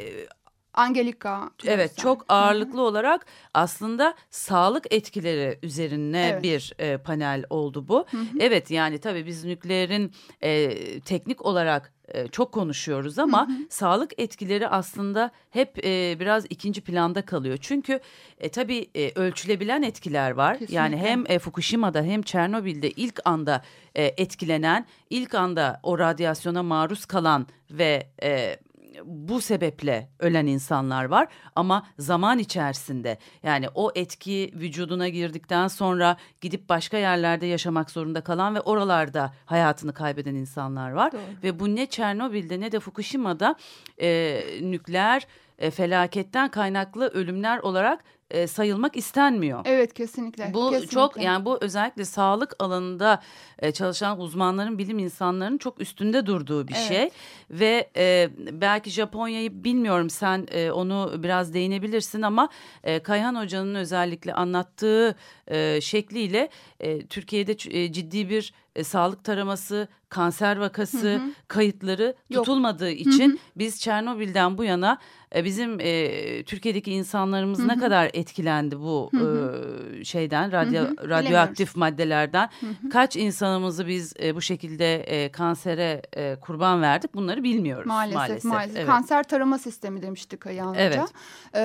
Angelika. 0.73 1.49
Evet 1.65 1.97
çok 1.97 2.25
ağırlıklı 2.29 2.81
olarak 2.81 3.25
aslında 3.53 4.13
sağlık 4.29 4.93
etkileri 4.93 5.59
üzerine 5.63 6.29
evet. 6.33 6.43
bir 6.43 6.73
e, 6.79 6.97
panel 6.97 7.43
oldu 7.49 7.87
bu. 7.87 8.05
Hı 8.11 8.17
-hı. 8.17 8.25
Evet 8.39 8.71
yani 8.71 8.97
tabii 8.97 9.25
biz 9.25 9.45
nükleerin 9.45 10.11
e, 10.41 10.99
teknik 10.99 11.45
olarak 11.45 11.93
e, 12.13 12.27
çok 12.27 12.51
konuşuyoruz 12.51 13.19
ama 13.19 13.47
hı 13.47 13.51
hı. 13.51 13.57
sağlık 13.69 14.19
etkileri 14.19 14.67
aslında 14.67 15.31
hep 15.49 15.85
e, 15.85 16.19
biraz 16.19 16.45
ikinci 16.49 16.81
planda 16.81 17.21
kalıyor. 17.21 17.57
Çünkü 17.61 17.99
e, 18.39 18.49
tabii 18.49 18.89
e, 18.95 19.11
ölçülebilen 19.15 19.81
etkiler 19.81 20.31
var. 20.31 20.53
Kesinlikle. 20.53 20.75
Yani 20.75 20.97
hem 20.97 21.23
e, 21.27 21.39
Fukushima'da 21.39 22.01
hem 22.03 22.21
Çernobil'de 22.21 22.91
ilk 22.91 23.19
anda 23.25 23.63
e, 23.95 24.03
etkilenen, 24.03 24.85
ilk 25.09 25.35
anda 25.35 25.79
o 25.83 25.99
radyasyona 25.99 26.63
maruz 26.63 27.05
kalan 27.05 27.47
ve... 27.71 28.07
E, 28.23 28.57
bu 29.05 29.41
sebeple 29.41 30.09
ölen 30.19 30.45
insanlar 30.45 31.05
var 31.05 31.27
ama 31.55 31.87
zaman 31.99 32.39
içerisinde 32.39 33.17
yani 33.43 33.67
o 33.75 33.91
etki 33.95 34.51
vücuduna 34.55 35.09
girdikten 35.09 35.67
sonra 35.67 36.17
gidip 36.41 36.69
başka 36.69 36.97
yerlerde 36.97 37.45
yaşamak 37.45 37.91
zorunda 37.91 38.21
kalan 38.21 38.55
ve 38.55 38.61
oralarda 38.61 39.33
hayatını 39.45 39.93
kaybeden 39.93 40.35
insanlar 40.35 40.91
var. 40.91 41.11
Doğru. 41.11 41.21
Ve 41.43 41.59
bu 41.59 41.75
ne 41.75 41.85
Çernobil'de 41.85 42.59
ne 42.59 42.71
de 42.71 42.79
Fukushima'da 42.79 43.55
e, 44.01 44.41
nükleer 44.61 45.27
e, 45.57 45.71
felaketten 45.71 46.49
kaynaklı 46.49 47.07
ölümler 47.07 47.57
olarak 47.57 48.03
e, 48.31 48.47
sayılmak 48.47 48.97
istenmiyor. 48.97 49.61
Evet 49.65 49.93
kesinlikle. 49.93 50.53
Bu 50.53 50.69
kesinlikle. 50.69 50.93
çok 50.93 51.21
yani 51.21 51.45
bu 51.45 51.57
özellikle 51.61 52.05
sağlık 52.05 52.55
alanında 52.59 53.21
e, 53.59 53.71
çalışan 53.71 54.19
uzmanların, 54.19 54.77
bilim 54.77 54.99
insanlarının 54.99 55.57
çok 55.57 55.81
üstünde 55.81 56.25
durduğu 56.25 56.67
bir 56.67 56.73
Evet. 56.73 56.87
şey 56.87 57.09
ve 57.49 57.89
e, 57.97 58.29
belki 58.51 58.89
Japonya'yı 58.89 59.63
bilmiyorum 59.63 60.09
sen 60.09 60.47
e, 60.51 60.71
onu 60.71 61.13
biraz 61.23 61.53
değinebilirsin 61.53 62.21
ama 62.21 62.49
e, 62.83 62.99
Kayhan 62.99 63.35
Hoca'nın 63.35 63.75
özellikle 63.75 64.33
anlattığı 64.33 65.15
e, 65.47 65.81
şekliyle 65.81 66.49
e, 66.79 67.05
Türkiye'de 67.05 67.51
e, 67.69 67.91
ciddi 67.91 68.29
bir 68.29 68.53
e, 68.75 68.83
sağlık 68.83 69.23
taraması, 69.23 69.87
kanser 70.09 70.57
vakası 70.57 71.21
kayıtları 71.47 72.15
Yok. 72.29 72.45
tutulmadığı 72.45 72.89
için 72.91 73.39
biz 73.55 73.81
Çernobil'den 73.81 74.57
bu 74.57 74.63
yana 74.63 74.97
e, 75.35 75.45
bizim 75.45 75.79
e, 75.79 76.43
Türkiye'deki 76.43 76.91
insanlarımız 76.91 77.59
ne 77.59 77.77
kadar 77.77 78.11
etkilendi 78.13 78.79
bu 78.79 79.11
e, 79.13 80.03
şeyden 80.03 80.51
radyo, 80.51 80.83
Hı 80.83 80.87
hı. 80.87 81.09
radyoaktif 81.09 81.75
maddelerden 81.75 82.49
kaç 82.91 83.15
insanımızı 83.15 83.87
biz 83.87 84.13
e, 84.23 84.35
bu 84.35 84.41
şekilde 84.41 84.95
e, 84.95 85.31
kansere 85.31 86.01
e, 86.13 86.35
kurban 86.41 86.81
verdik 86.81 87.13
bunları 87.15 87.43
bilmiyoruz 87.43 87.87
Maalesef 87.87 88.15
maalesef. 88.15 88.43
maalesef. 88.43 88.77
Evet. 88.77 88.87
Kanser 88.87 89.23
tarama 89.23 89.57
sistemi 89.57 90.01
demişti 90.01 90.37
Kayahan 90.37 90.75
Evet. 90.77 91.13
Ee, 91.53 91.59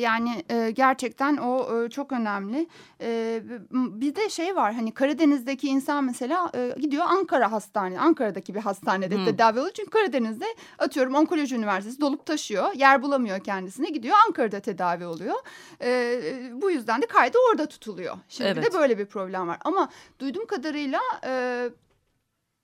yani 0.00 0.44
e, 0.50 0.70
gerçekten 0.70 1.36
o 1.36 1.84
e, 1.84 1.90
çok 1.90 2.12
önemli. 2.12 2.68
Ee, 3.00 3.42
bir 3.72 4.14
de 4.14 4.30
şey 4.30 4.56
var 4.56 4.74
hani 4.74 4.94
Karadeniz'deki 4.94 5.68
insan 5.68 6.04
mesela 6.04 6.45
e, 6.54 6.74
gidiyor 6.80 7.04
Ankara 7.08 7.52
Hastane, 7.52 8.00
Ankara'daki 8.00 8.54
bir 8.54 8.60
hastanede 8.60 9.24
tedavi 9.24 9.58
oluyor. 9.60 9.72
Çünkü 9.74 9.90
Karadeniz'de 9.90 10.44
atıyorum 10.78 11.14
Onkoloji 11.14 11.54
Üniversitesi 11.56 12.00
dolup 12.00 12.26
taşıyor. 12.26 12.72
Yer 12.74 13.02
bulamıyor 13.02 13.40
kendisine 13.40 13.88
gidiyor 13.90 14.16
Ankara'da 14.26 14.60
tedavi 14.60 15.06
oluyor. 15.06 15.34
Ee, 15.82 16.20
bu 16.52 16.70
yüzden 16.70 17.02
de 17.02 17.06
kaydı 17.06 17.38
orada 17.50 17.66
tutuluyor. 17.66 18.16
Şimdi 18.28 18.50
Evet. 18.50 18.64
de 18.72 18.78
böyle 18.78 18.98
bir 18.98 19.06
problem 19.06 19.48
var. 19.48 19.58
Ama 19.64 19.88
duyduğum 20.18 20.46
kadarıyla 20.46 21.00
e, 21.26 21.62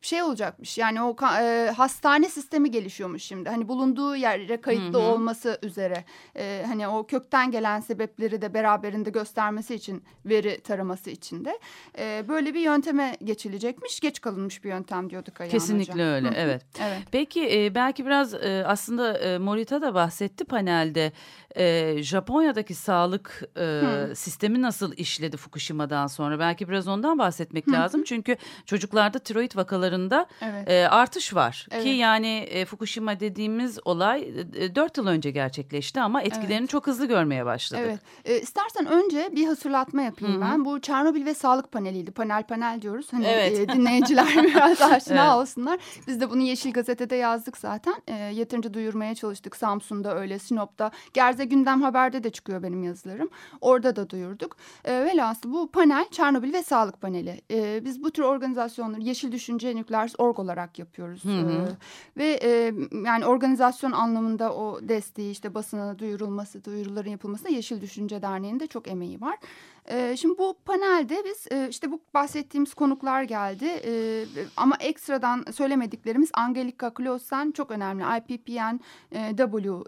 şey 0.07 0.23
olacakmış 0.23 0.79
yani 0.79 1.03
o 1.03 1.17
e, 1.41 1.73
hastane 1.77 2.29
sistemi 2.29 2.71
gelişiyormuş 2.71 3.23
şimdi 3.23 3.49
hani 3.49 3.69
bulunduğu 3.69 4.17
yere 4.17 4.61
kayıtlı 4.61 4.99
Hı 4.99 5.03
hı. 5.03 5.07
olması 5.07 5.59
üzere 5.63 6.05
E, 6.37 6.65
hani 6.67 6.89
o 6.89 7.07
kökten 7.07 7.51
gelen 7.51 7.81
sebepleri 7.81 8.43
de 8.43 8.55
beraberinde 8.55 9.11
göstermesi 9.11 9.75
için 9.75 10.05
veri 10.27 10.61
taraması 10.61 11.11
için 11.11 11.45
de 11.45 11.59
e, 11.99 12.25
böyle 12.29 12.55
bir 12.55 12.61
yönteme 12.61 13.17
geçilecekmiş 13.25 14.01
geç 14.01 14.21
kalınmış 14.21 14.65
bir 14.65 14.69
yöntem 14.69 15.11
diyorduk 15.11 15.41
Ayhan 15.41 15.51
Kesinlikle 15.51 15.93
Hocam. 15.93 16.07
öyle 16.07 16.29
Hı 16.29 16.31
hı. 16.31 16.35
evet. 16.37 16.63
Evet. 16.81 17.03
Peki 17.13 17.65
e, 17.65 17.75
belki 17.75 18.07
biraz 18.07 18.35
e, 18.35 18.65
aslında 18.67 19.19
e, 19.19 19.39
Morita 19.39 19.83
da 19.83 19.95
bahsetti 19.95 20.45
panelde. 20.45 21.13
E, 21.57 21.97
Japonya'daki 22.03 22.75
sağlık 22.75 23.43
e, 23.57 23.61
Hı. 23.61 24.13
sistemi 24.17 24.63
nasıl 24.63 24.93
işledi 24.97 25.37
Fukushima'dan 25.37 26.07
sonra? 26.07 26.39
Belki 26.39 26.69
biraz 26.69 26.89
ondan 26.89 27.19
bahsetmek 27.19 27.69
lazım. 27.73 28.05
Çünkü 28.05 28.37
çocuklarda 28.67 29.19
tiroid 29.19 29.53
vakalarında 29.93 30.27
Evet. 30.41 30.71
e, 30.71 30.89
artış 30.89 31.35
var. 31.35 31.67
Evet. 31.71 31.85
Ki 31.85 31.89
yani 31.89 32.29
e, 32.37 32.65
Fukushima 32.65 33.21
dediğimiz 33.21 33.79
olay 33.85 34.23
e, 34.55 34.75
4 34.75 34.97
yıl 34.97 35.07
önce 35.07 35.31
gerçekleşti 35.31 36.01
ama 36.01 36.23
etkilerini 36.23 36.69
çok 36.69 36.87
hızlı 36.87 37.07
görmeye 37.07 37.45
başladık. 37.47 37.85
Evet. 37.87 38.01
E, 38.25 38.41
istersen 38.41 38.87
önce 38.87 39.29
bir 39.33 39.47
hatırlatma 39.47 40.03
yapayım 40.03 40.35
Hı 40.35 40.39
hı. 40.39 40.51
ben. 40.51 40.65
Bu 40.65 40.81
Çernobil 40.81 41.27
ve 41.27 41.35
sağlık 41.35 41.73
paneliydi. 41.73 42.11
Panel 42.11 42.43
panel 42.43 42.83
diyoruz. 42.83 43.07
Hani 43.11 43.27
Evet. 43.27 43.59
e, 43.59 43.69
dinleyiciler 43.75 44.45
biraz 44.45 44.83
aşina 44.83 45.25
Evet. 45.25 45.35
olsunlar. 45.35 45.79
Biz 46.07 46.21
de 46.21 46.31
bunu 46.31 46.43
Yeşil 46.43 46.73
Gazete'de 46.73 47.17
yazdık 47.17 47.59
zaten. 47.59 47.95
E, 48.07 48.15
yeterince 48.15 48.75
duyurmaya 48.75 49.15
çalıştık. 49.15 49.57
Samsun'da 49.57 50.17
öyle, 50.19 50.39
Sinop'ta. 50.39 50.91
Gerze 51.15 51.45
Gündem 51.45 51.83
Haber'de 51.83 52.25
de 52.25 52.31
çıkıyor 52.31 52.63
benim 52.63 52.83
yazılarım. 52.83 53.31
Orada 53.61 53.97
da 53.97 54.11
duyurduk. 54.11 54.57
E, 54.85 55.05
velhasıl 55.05 55.53
bu 55.53 55.71
panel 55.71 56.05
Çernobil 56.11 56.53
ve 56.53 56.63
sağlık 56.63 57.01
paneli. 57.01 57.41
E, 57.51 57.85
biz 57.85 58.03
bu 58.05 58.11
tür 58.11 58.23
organizasyonları 58.23 59.01
Yeşil 59.01 59.33
Düşünce 59.33 59.69
Nükleer 59.83 60.13
Org 60.19 60.39
olarak 60.39 60.79
yapıyoruz. 60.79 61.25
Hı 61.25 61.29
hı. 61.29 61.51
E, 61.51 62.21
ve 62.23 62.41
e, 62.43 62.75
yani 63.05 63.27
organizasyon 63.27 63.93
anlamında 63.93 64.55
o 64.55 64.81
desteği 64.89 65.31
işte 65.31 65.55
basına 65.55 65.99
duyurulması, 65.99 66.65
duyuruların 66.65 67.11
yapılması 67.11 67.45
da 67.45 67.49
Yeşil 67.49 67.81
Düşünce 67.81 68.23
Derneği'nin 68.23 68.61
de 68.61 68.67
çok 68.67 68.89
emeği 68.89 69.21
var. 69.21 69.37
E, 69.89 70.17
şimdi 70.17 70.39
bu 70.39 70.57
panelde 70.65 71.23
biz 71.25 71.47
e, 71.51 71.69
işte 71.69 71.91
bu 71.93 72.01
bahsettiğimiz 72.15 72.75
konuklar 72.75 73.23
geldi 73.23 73.65
E, 73.85 74.25
ama 74.57 74.77
ekstradan 74.81 75.45
söylemediklerimiz 75.53 76.31
Angelika 76.35 76.95
Klausen 76.95 77.51
çok 77.51 77.71
önemli. 77.71 78.05
IPPN 78.19 78.81
e, 79.13 79.39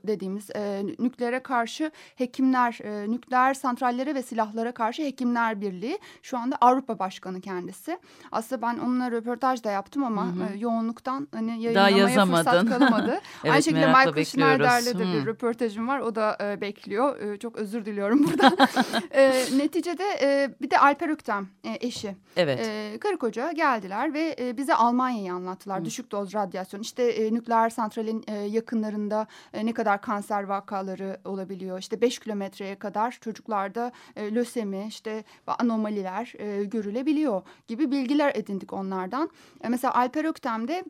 dediğimiz 0.07 0.51
e, 0.51 0.83
nükleere 0.99 1.41
karşı 1.41 1.91
hekimler, 2.17 2.79
e, 2.83 3.11
nükleer 3.11 3.55
santrallere 3.55 4.15
ve 4.15 4.23
silahlara 4.23 4.73
karşı 4.73 5.03
hekimler 5.03 5.61
birliği. 5.61 5.99
Şu 6.23 6.39
anda 6.39 6.57
Avrupa 6.61 6.99
Başkanı 6.99 7.41
kendisi. 7.41 7.99
Aslında 8.33 8.63
ben 8.63 8.79
onunla 8.79 9.11
röportaj 9.11 9.65
da 9.65 9.71
yaptım 9.71 9.84
ama 10.05 10.27
Hı 10.27 10.31
hı. 10.31 10.55
e, 10.55 10.59
yoğunluktan 10.59 11.29
hani 11.35 11.63
yayınlamaya 11.63 12.27
fırsat 12.27 12.69
kalamadı. 12.69 13.11
Aynı 13.43 13.55
Evet, 13.55 13.65
şekilde 13.65 13.87
merakla 13.87 14.11
Michael. 14.11 14.25
Schneider'le 14.25 14.99
de 14.99 15.05
bir 15.13 15.27
röportajım 15.27 15.89
var. 15.89 15.99
O 15.99 16.15
da 16.15 16.39
e, 16.41 16.61
bekliyor. 16.61 17.21
E, 17.21 17.39
çok 17.39 17.57
özür 17.57 17.85
diliyorum 17.85 18.25
burada. 18.25 18.69
e, 19.11 19.33
neticede 19.57 20.05
e, 20.23 20.55
bir 20.61 20.71
de 20.71 20.79
Alper 20.79 21.09
Öktem 21.09 21.49
e, 21.65 21.87
eşi. 21.87 22.17
Evet. 22.37 22.61
E, 22.61 22.99
karı 22.99 23.19
koca 23.19 23.53
geldiler 23.53 24.15
ve 24.15 24.37
e, 24.39 24.57
bize 24.57 24.75
Almanya'yı 24.75 25.33
anlattılar. 25.33 25.85
Düşük 25.85 26.13
doz 26.13 26.35
radyasyon. 26.35 26.81
İşte 26.81 27.03
e, 27.03 27.35
nükleer 27.35 27.71
santralin 27.71 28.25
e, 28.27 28.35
yakınlarında 28.35 29.27
e, 29.53 29.67
ne 29.67 29.73
kadar 29.73 30.01
kanser 30.01 30.43
vakaları 30.43 31.21
olabiliyor. 31.25 31.79
İşte 31.79 32.01
5 32.01 32.19
kilometreye 32.19 32.75
kadar 32.75 33.19
çocuklarda 33.21 33.93
e, 34.17 34.35
lösemi, 34.35 34.87
işte 34.89 35.25
anomaliler 35.47 36.33
e, 36.39 36.65
görülebiliyor 36.65 37.43
gibi 37.69 37.91
bilgiler 37.91 38.33
edindik 38.35 38.73
onlardan. 38.73 39.31
E, 39.65 39.69
mesela 39.69 39.95
Alper 39.95 40.25
Öktem'de 40.25 40.85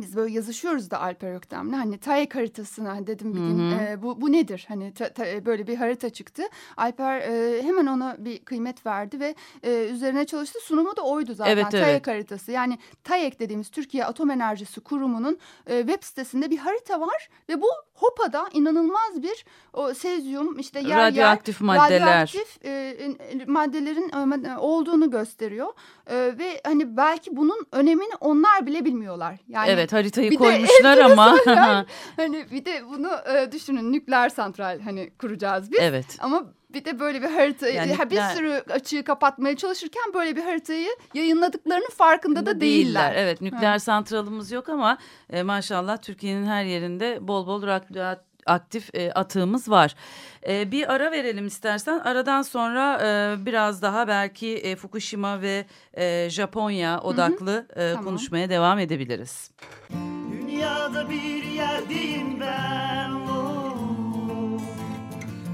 biz 0.00 0.16
böyle 0.16 0.32
yazışıyoruz 0.34 0.90
da 0.90 1.00
Alper 1.00 1.34
Öktem'le. 1.34 1.72
Hani 1.72 1.98
TAEK 1.98 2.34
haritasına 2.34 3.06
dedim 3.06 3.34
bir 3.34 3.38
gün 3.40 3.70
Hı 3.70 3.74
hı. 3.74 3.82
e, 3.88 4.02
bu, 4.02 4.20
bu 4.20 4.32
nedir? 4.32 4.64
Hani 4.68 4.94
ta- 4.94 5.12
ta- 5.12 5.46
böyle 5.46 5.66
bir 5.66 5.76
harita 5.76 6.10
çıktı. 6.10 6.42
Alper 6.76 7.20
e, 7.20 7.62
hemen 7.62 7.86
ona 7.86 8.16
bir 8.18 8.38
kıymet 8.38 8.86
verdi 8.86 9.20
ve 9.20 9.34
e, 9.62 9.88
üzerine 9.88 10.26
çalıştı. 10.26 10.58
Sunumu 10.62 10.96
da 10.96 11.02
oydu 11.02 11.34
zaten 11.34 11.52
Evet, 11.52 11.66
evet. 11.74 11.84
TAEK 11.84 12.06
haritası. 12.06 12.52
Yani 12.52 12.78
TAEK 13.04 13.40
dediğimiz 13.40 13.68
Türkiye 13.70 14.04
Atom 14.04 14.30
Enerjisi 14.30 14.80
Kurumu'nun 14.80 15.38
e, 15.66 15.78
web 15.78 16.02
sitesinde 16.02 16.50
bir 16.50 16.58
harita 16.58 17.00
var 17.00 17.28
ve 17.48 17.60
bu 17.62 17.66
HOPA'da 17.94 18.48
inanılmaz 18.52 19.22
bir 19.22 19.44
o 19.72 19.94
sezyum 19.94 20.58
işte 20.58 20.80
yer 20.80 20.88
yer 20.88 20.98
Radyoaktif 20.98 21.60
maddeler. 21.60 22.00
radyoaktif 22.00 22.64
e, 22.64 22.70
e, 22.70 23.44
maddelerin 23.46 24.44
e, 24.44 24.58
olduğunu 24.58 25.10
gösteriyor. 25.10 25.68
E, 26.06 26.14
ve 26.16 26.60
hani 26.64 26.96
belki 26.96 27.36
bunun 27.36 27.66
önemini 27.72 28.14
onlar 28.20 28.66
bile 28.66 28.84
bilmiyorlar. 28.84 29.36
Yani 29.48 29.70
evet 29.70 29.85
haritayı 29.92 30.30
bir 30.30 30.36
koymuşlar 30.36 30.98
ama 30.98 31.36
Hani 32.16 32.46
bir 32.50 32.64
de 32.64 32.82
bunu 32.88 33.10
e, 33.36 33.52
düşünün 33.52 33.92
nükleer 33.92 34.28
santral 34.28 34.80
hani 34.80 35.10
kuracağız 35.18 35.72
biz. 35.72 35.78
evet. 35.82 36.06
Ama 36.20 36.44
bir 36.70 36.84
de 36.84 37.00
böyle 37.00 37.22
bir 37.22 37.28
harita 37.28 37.68
Yani 37.68 37.94
ha, 37.94 38.10
bir 38.10 38.20
sürü 38.20 38.62
açığı 38.70 39.04
kapatmaya 39.04 39.56
çalışırken 39.56 40.02
böyle 40.14 40.36
bir 40.36 40.42
haritayı 40.42 40.88
yayınladıklarının 41.14 41.90
farkında 41.90 42.46
da 42.46 42.60
değiller. 42.60 43.12
Evet 43.16 43.40
nükleer 43.40 43.78
santralımız 43.78 44.52
yok 44.52 44.68
ama 44.68 44.98
e, 45.30 45.42
maşallah 45.42 45.96
Türkiye'nin 45.96 46.46
her 46.46 46.64
yerinde 46.64 47.18
bol 47.28 47.46
bol 47.46 47.62
radyoaktif 48.46 48.94
e, 48.94 49.12
atığımız 49.12 49.70
var. 49.70 49.94
E, 50.48 50.70
bir 50.70 50.92
ara 50.92 51.12
verelim 51.12 51.46
istersen. 51.46 51.98
Aradan 51.98 52.42
sonra 52.42 52.98
e, 53.02 53.46
biraz 53.46 53.82
daha 53.82 54.08
belki 54.08 54.56
e, 54.56 54.76
Fukushima 54.76 55.40
ve 55.42 55.64
e, 55.94 56.30
Japonya 56.30 57.00
odaklı 57.00 57.66
e, 57.76 57.90
Tamam. 57.90 58.04
konuşmaya 58.04 58.50
devam 58.50 58.78
edebiliriz. 58.78 59.50
Dünyada 60.32 61.10
bir 61.10 61.42
yerdeyim 61.44 62.40
ben 62.40 63.10
oh. 63.10 64.60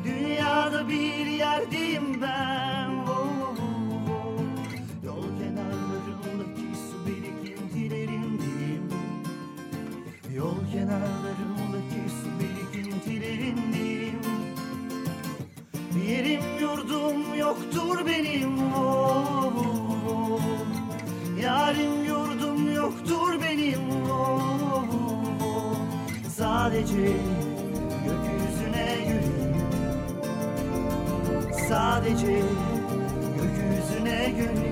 Dünyada 0.05 0.89
bir 0.89 1.27
yerdeyim 1.27 2.23
ben 2.23 2.72
yoktur 17.53 18.07
benim 18.07 18.73
oh. 18.75 19.53
Yarim 21.43 22.05
yurdum 22.05 22.75
yoktur 22.75 23.41
benim 23.43 23.81
oh. 24.11 24.85
Sadece 26.37 26.37
Sadece 26.37 27.13
gökyüzüne 28.07 28.97
güleyim 29.09 29.57
Sadece 31.69 32.43
gökyüzüne 33.37 34.31
güleyim 34.31 34.72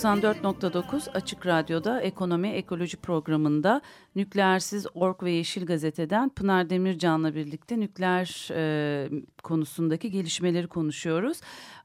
94.9 0.00 1.10
Açık 1.10 1.46
Radyo'da 1.46 2.00
Ekonomi 2.00 2.48
Ekoloji 2.48 2.96
programında 2.96 3.80
Nükleersiz 4.16 4.86
Ork 4.94 5.22
ve 5.22 5.30
Yeşil 5.30 5.66
Gazete'den 5.66 6.28
Pınar 6.28 6.70
Demircan'la 6.70 7.34
birlikte 7.34 7.80
nükleer 7.80 8.48
e, 8.54 9.10
konusundaki 9.42 10.10
gelişmeleri 10.10 10.66
konuşuyoruz. 10.66 11.40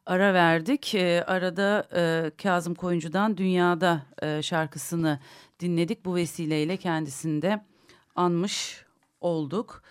Ara 0.05 0.33
verdik. 0.33 0.95
E, 0.95 1.23
arada 1.23 1.87
e, 1.95 2.31
Kazım 2.43 2.75
Koyuncu'dan 2.75 3.37
Dünyada 3.37 4.01
e, 4.21 4.41
şarkısını 4.41 5.19
dinledik. 5.59 6.05
Bu 6.05 6.15
vesileyle 6.15 6.77
kendisini 6.77 7.41
de 7.41 7.61
anmış 8.15 8.85
olduk. 9.21 9.83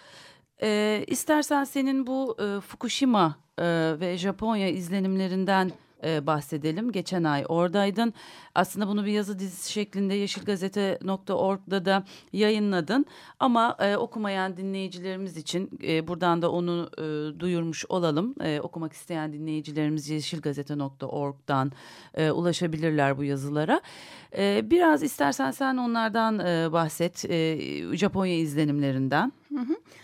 E, 0.63 1.05
istersen 1.07 1.65
senin 1.65 2.07
bu 2.07 2.37
e, 2.41 2.61
Fukushima 2.61 3.37
e, 3.59 3.65
ve 4.01 4.17
Japonya 4.19 4.69
izlenimlerinden 4.69 5.73
e, 6.05 6.27
bahsedelim. 6.27 6.93
Geçen 6.93 7.25
ay 7.25 7.45
oradaydın. 7.49 8.15
Aslında 8.55 8.89
bunu 8.89 9.05
bir 9.05 9.13
yazı 9.13 9.39
dizisi 9.39 9.73
şeklinde 9.73 10.15
yeşilgazete.org'da 10.15 11.85
da 11.85 12.05
yayınladın. 12.33 13.07
Ama 13.41 13.77
e, 13.81 13.97
okumayan 13.97 14.57
dinleyicilerimiz 14.57 15.37
için 15.37 15.71
e, 15.83 16.09
buradan 16.09 16.43
da 16.43 16.51
onu 16.51 16.91
e, 16.99 17.03
duyurmuş 17.41 17.85
olalım. 17.89 18.35
E, 18.41 18.61
okumak 18.61 18.93
isteyen 18.93 19.33
dinleyicilerimiz 19.33 20.09
yeşilgazete.org'dan 20.09 21.73
e, 22.15 22.31
ulaşabilirler 22.31 23.19
bu 23.19 23.25
yazılara. 23.25 23.81
E, 24.37 24.71
biraz 24.71 25.03
istersen 25.03 25.51
sen 25.51 25.77
onlardan 25.77 26.39
e, 26.39 26.73
bahset. 26.73 27.25
E, 27.31 27.59
Japonya 27.97 28.39
izlenimlerinden. 28.39 29.33
Ee, 29.55 30.04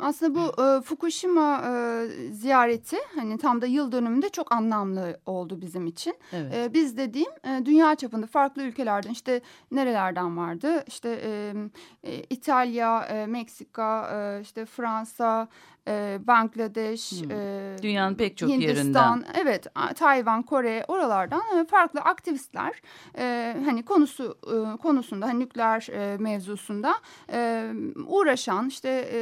Aslında 0.00 0.34
bu 0.34 0.62
e, 0.62 0.80
Fukushima 0.80 1.62
e, 1.64 2.06
ziyareti 2.32 2.96
hani 3.14 3.38
tam 3.38 3.60
da 3.60 3.66
yıl 3.66 3.92
dönümünde 3.92 4.28
çok 4.28 4.52
anlamlı 4.52 5.20
oldu 5.26 5.60
bizim 5.60 5.86
için. 5.86 6.14
Evet. 6.32 6.74
Biz 6.74 6.96
dediğim 6.96 7.30
e, 7.44 7.66
dünya 7.66 7.94
çapında 7.94 8.26
farklı 8.26 8.62
ülkelerden 8.62 9.10
işte 9.10 9.40
nerelerden 9.70 10.36
vardı? 10.36 10.84
İşte 10.86 11.20
e, 11.24 11.54
e, 12.02 12.22
İtalya, 12.30 13.02
e, 13.02 13.26
Meksika, 13.26 14.10
e, 14.14 14.42
işte 14.42 14.66
Fransa, 14.66 15.48
e, 15.88 16.18
Bangladeş, 16.26 17.12
Hmm. 17.22 17.30
e, 17.30 17.76
Dünyanın 17.82 18.14
pek 18.14 18.36
çok 18.36 18.50
Hindistan, 18.50 18.76
yerinden. 18.76 19.24
evet, 19.34 19.66
Tayvan, 19.96 20.42
Kore 20.42 20.84
oralardan 20.88 21.42
e, 21.58 21.64
farklı 21.66 22.00
aktivistler 22.00 22.82
e, 23.18 23.56
hani 23.64 23.84
konusu 23.84 24.38
e, 24.46 24.76
konusunda 24.76 25.26
hani 25.26 25.40
nükleer 25.40 25.88
e, 25.92 26.16
mevzusunda 26.18 26.94
e, 27.32 27.70
uğraşan 28.06 28.68
işte 28.68 28.88
e, 29.12 29.16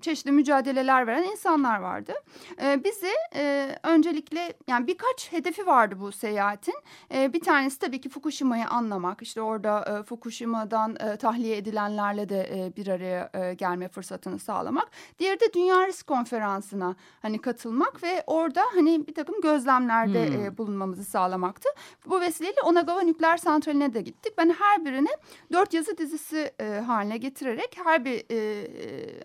çeşitli 0.00 0.32
mücadeleler 0.32 1.06
veren 1.06 1.22
insanlar 1.22 1.78
vardı. 1.80 2.12
E, 2.62 2.84
bizi 2.84 3.10
e, 3.36 3.76
öncelikle 3.82 4.52
yani 4.66 4.86
birkaç 4.86 5.32
hedefi 5.32 5.66
vardı 5.66 5.94
bu 6.00 6.12
seyahatin. 6.12 6.74
E, 7.14 7.32
bir 7.32 7.40
tanesi 7.40 7.78
tabii 7.78 8.00
ki 8.00 8.08
Fukushima'yı 8.08 8.66
anlamak. 8.66 9.22
İşte 9.22 9.42
orada 9.42 9.98
e, 10.00 10.02
Fukushima'dan 10.02 10.96
e, 11.00 11.16
tahliye 11.16 11.56
edilenlerle 11.56 12.28
de 12.28 12.40
e, 12.66 12.76
bir 12.76 12.86
araya 12.88 13.30
e, 13.34 13.54
gelme 13.54 13.88
fırsatını 13.88 14.38
sağlamak. 14.38 14.88
Diğeri 15.18 15.40
de 15.40 15.52
Dünya 15.60 15.86
Risk 15.86 16.06
Konferansı'na 16.06 16.96
hani 17.22 17.38
katılmak 17.38 18.02
ve 18.02 18.24
orada 18.26 18.62
hani 18.74 19.06
bir 19.06 19.14
takım 19.14 19.40
gözlemlerde 19.40 20.28
Hmm. 20.28 20.44
e, 20.44 20.58
bulunmamızı 20.58 21.04
sağlamaktı. 21.04 21.68
Bu 22.06 22.20
vesileyle 22.20 22.60
Onagawa 22.64 23.02
Nükleer 23.02 23.36
Santrali'ne 23.36 23.94
de 23.94 24.00
gittik. 24.00 24.32
Ben 24.38 24.50
her 24.50 24.84
birini 24.84 25.08
dört 25.52 25.74
yazı 25.74 25.98
dizisi 25.98 26.52
e, 26.60 26.80
haline 26.86 27.16
getirerek 27.16 27.76
her 27.84 28.04
bir 28.04 28.24
e, 28.30 28.66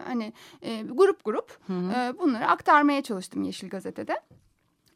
hani 0.08 0.34
e, 0.62 0.82
grup 0.82 1.26
grup 1.26 1.60
hı. 1.68 1.74
e, 1.74 2.20
bunları 2.20 2.48
aktarmaya 2.48 3.02
çalıştım 3.04 3.44
Yeşil 3.44 3.70
Gazete'de. 3.70 4.22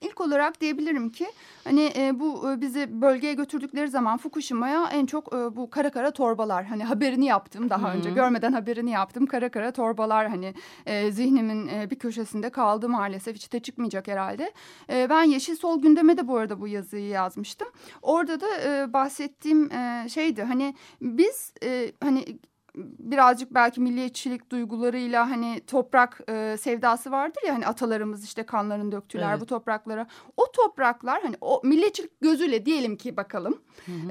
İlk 0.02 0.22
olarak 0.22 0.62
diyebilirim 0.62 1.10
ki 1.10 1.28
hani 1.64 1.92
e, 1.98 2.20
bu 2.20 2.52
e, 2.52 2.62
bizi 2.62 3.02
bölgeye 3.02 3.34
götürdükleri 3.34 3.88
zaman 3.88 4.18
Fukushima'ya 4.18 4.90
en 4.92 5.06
çok 5.06 5.34
e, 5.34 5.56
bu 5.56 5.70
kara 5.70 5.90
kara 5.90 6.12
torbalar 6.12 6.66
hani 6.66 6.84
haberini 6.84 7.26
yaptım 7.26 7.70
daha 7.70 7.94
hı. 7.94 7.98
önce 7.98 8.10
görmeden 8.10 8.54
haberini 8.54 8.92
yaptım 8.92 9.26
kara 9.26 9.50
kara 9.50 9.72
torbalar 9.72 10.30
hani 10.30 10.54
e, 10.86 11.12
zihnimin 11.12 11.68
e, 11.68 11.90
bir 11.90 12.00
köşesinde 12.00 12.50
kaldı 12.50 12.90
maalesef 12.90 13.36
hiç 13.36 13.54
de 13.54 13.60
çıkmayacak 13.60 14.08
herhalde. 14.08 14.54
E, 14.90 15.10
ben 15.10 15.24
Yeşil 15.24 15.56
Sol 15.56 15.82
gündeme 15.82 16.18
de 16.18 16.28
bu 16.28 16.38
arada 16.38 16.62
bu 16.62 16.68
yazıyı 16.68 17.08
yazmıştım. 17.08 17.68
Orada 18.02 18.42
da 18.42 18.48
e, 18.64 18.94
bahsettiğim 18.94 19.72
e, 19.72 20.08
şeydi 20.10 20.44
hani 20.44 20.76
biz 21.02 21.54
e, 21.64 21.92
hani 22.04 22.26
birazcık 23.00 23.54
belki 23.54 23.82
milliyetçilik 23.82 24.52
duygularıyla 24.52 25.30
hani 25.30 25.62
toprak 25.68 26.22
e, 26.30 26.58
sevdası 26.60 27.12
vardır 27.12 27.42
ya 27.48 27.54
hani 27.54 27.68
atalarımız 27.68 28.24
işte 28.24 28.44
kanlarını 28.44 28.92
döktüler 28.92 29.30
Evet. 29.32 29.42
bu 29.42 29.46
topraklara. 29.46 30.08
O 30.38 30.52
topraklar 30.52 31.22
hani 31.22 31.36
o 31.42 31.62
milliyetçilik 31.64 32.22
gözüyle 32.22 32.66
diyelim 32.66 32.96
ki 32.98 33.18
bakalım. 33.18 33.62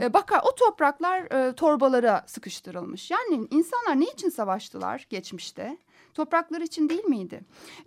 E, 0.00 0.12
bakar 0.12 0.40
o 0.52 0.54
topraklar 0.54 1.20
e, 1.20 1.52
torbalara 1.52 2.24
sıkıştırılmış. 2.26 3.10
Yani 3.10 3.48
insanlar 3.50 4.00
ne 4.00 4.04
için 4.04 4.28
savaştılar 4.28 5.06
geçmişte? 5.10 5.78
Topraklar 6.18 6.60
için 6.60 6.88
değil 6.88 7.04
miydi? 7.04 7.40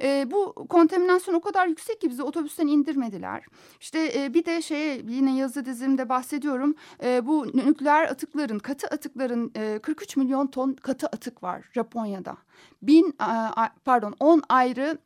E, 0.03 0.31
bu 0.31 0.53
kontaminasyon 0.69 1.35
o 1.35 1.41
kadar 1.41 1.67
yüksek 1.67 2.01
ki 2.01 2.09
bizi 2.09 2.23
otobüsten 2.23 2.67
indirmediler. 2.67 3.45
İşte 3.79 4.11
e, 4.15 4.33
bir 4.33 4.45
de 4.45 4.61
şeye 4.61 5.01
yine 5.07 5.37
yazı 5.37 5.65
dizimde 5.65 6.09
bahsediyorum. 6.09 6.75
E, 7.03 7.27
bu 7.27 7.47
nükleer 7.47 8.03
atıkların, 8.03 8.59
katı 8.59 8.87
atıkların 8.87 9.51
e, 9.55 9.79
43 9.79 10.17
milyon 10.17 10.47
ton 10.47 10.73
katı 10.73 11.07
atık 11.07 11.43
var 11.43 11.65
Japonya'da. 11.73 12.37
Bin 12.81 13.15
a, 13.19 13.25
a- 13.55 13.75
pardon 13.85 14.15
10 14.19 14.41
ayrı 14.49 14.97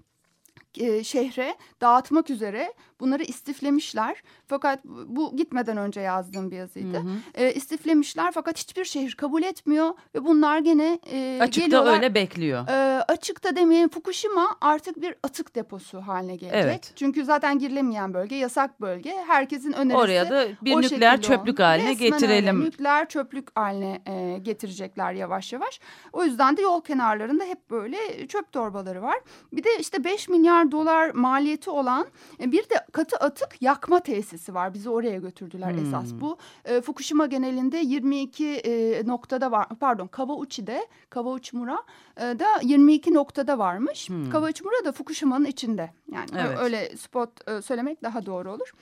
e, 0.77 1.03
şehre 1.03 1.55
dağıtmak 1.81 2.29
üzere 2.29 2.73
bunları 2.99 3.23
istiflemişler. 3.23 4.23
Fakat 4.47 4.85
bu 4.85 5.35
gitmeden 5.35 5.77
önce 5.77 6.01
yazdığım 6.01 6.51
bir 6.51 6.55
yazıydı. 6.55 7.03
E, 7.33 7.53
istiflemişler 7.53 8.31
fakat 8.31 8.57
hiçbir 8.57 8.85
şehir 8.85 9.15
kabul 9.15 9.43
etmiyor 9.43 9.93
ve 10.15 10.25
bunlar 10.25 10.59
gene 10.59 10.99
e, 11.11 11.39
Açıkta 11.41 11.65
geliyorlar. 11.65 11.93
öyle 11.93 12.15
bekliyor. 12.15 12.67
E, 12.67 13.03
açıkta 13.03 13.55
demeyelim 13.55 13.89
Fukushima 13.89 14.57
artık 14.61 15.01
bir 15.01 15.15
atık 15.23 15.55
deposu 15.55 15.99
haline 15.99 16.35
gelecek. 16.35 16.63
Evet. 16.63 16.91
Çünkü 16.95 17.25
zaten 17.25 17.59
girilemeyen 17.59 18.13
bölge, 18.13 18.35
yasak 18.35 18.81
bölge. 18.81 19.15
Herkesin 19.27 19.73
önerisi 19.73 19.97
Oraya 19.97 20.29
da 20.29 20.47
bir 20.61 20.75
nükleer 20.75 21.21
çöplük 21.21 21.59
haline 21.59 21.89
Resmen 21.91 22.09
getirelim. 22.09 22.57
Öyle. 22.57 22.69
Nükleer 22.69 23.09
çöplük 23.09 23.57
haline 23.57 24.01
e, 24.05 24.37
getirecekler 24.41 25.13
yavaş 25.13 25.53
yavaş. 25.53 25.79
O 26.13 26.23
yüzden 26.23 26.57
de 26.57 26.61
yol 26.61 26.81
kenarlarında 26.81 27.43
hep 27.43 27.69
böyle 27.69 28.27
çöp 28.27 28.51
torbaları 28.51 29.01
var. 29.01 29.19
Bir 29.53 29.63
de 29.63 29.69
işte 29.79 30.03
5 30.03 30.29
milyar 30.29 30.71
dolar 30.71 31.09
maliyeti 31.09 31.69
olan 31.69 32.07
e, 32.39 32.51
bir 32.51 32.69
de 32.69 32.84
katı 32.91 33.17
atık 33.17 33.61
yakma 33.61 33.99
tesisi 33.99 34.53
var. 34.53 34.73
Bizi 34.73 34.89
oraya 34.89 35.17
götürdüler 35.17 35.71
Hmm. 35.71 35.87
esas. 35.87 36.13
Bu 36.13 36.37
e, 36.65 36.81
Fukushima 36.81 37.25
genelinde 37.25 37.77
22 37.77 38.47
e, 38.47 39.07
noktada 39.07 39.51
var. 39.51 39.67
Pardon 39.79 40.07
Kawauchi'de, 40.07 40.87
Kawauchi-mura 41.09 41.77
e, 42.17 42.21
da 42.21 42.45
22 42.63 43.13
noktada 43.13 43.59
varmış. 43.59 44.09
Hmm. 44.09 44.29
Kawauchi-mura 44.29 44.85
da 44.85 44.91
Fukushima'nın 44.91 45.45
içinde. 45.45 45.91
Yani 46.11 46.29
Evet. 46.37 46.57
öyle 46.59 46.97
spot 46.97 47.49
e, 47.49 47.61
söylemek 47.61 48.03
daha 48.03 48.25
doğru 48.25 48.51
olur. 48.53 48.73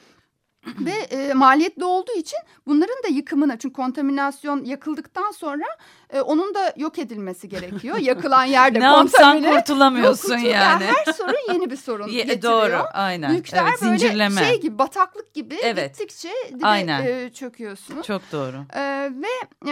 Ve 0.80 0.92
e, 0.92 1.34
maliyetli 1.34 1.86
olduğu 1.86 2.12
için 2.12 2.40
bunların 2.68 3.04
da 3.04 3.08
yıkımına 3.08 3.58
çünkü 3.60 3.74
kontaminasyon 3.74 4.64
yakıldıktan 4.66 5.32
sonra 5.32 5.66
e, 6.10 6.22
onun 6.22 6.54
da 6.54 6.74
yok 6.78 7.00
edilmesi 7.00 7.50
gerekiyor. 7.50 7.98
Yakılan 7.98 8.44
yerde 8.46 8.80
ne 8.80 8.88
kontamine. 8.90 9.56
kurtulamıyorsun 9.56 10.38
Yok, 10.38 10.54
yani. 10.54 10.84
Her 10.86 11.14
sorun 11.14 11.54
yeni 11.54 11.72
bir 11.72 11.76
sorun 11.76 12.08
Ye- 12.08 12.24
getiriyor. 12.24 12.54
Doğru 12.72 12.84
aynen. 12.94 13.34
Nükleer 13.34 13.64
evet, 13.64 13.82
böyle 13.82 13.98
zincirleme. 13.98 14.42
şey 14.42 14.62
gibi 14.62 14.80
bataklık 14.80 15.34
gibi 15.34 15.56
Evet. 15.64 16.00
gittikçe 16.00 16.30
dibe 16.50 16.68
Aynen. 16.68 17.06
e, 17.06 17.30
çöküyorsunuz. 17.34 18.08
Çok 18.08 18.22
doğru. 18.32 18.58
Ee, 18.76 19.12
ve 19.22 19.70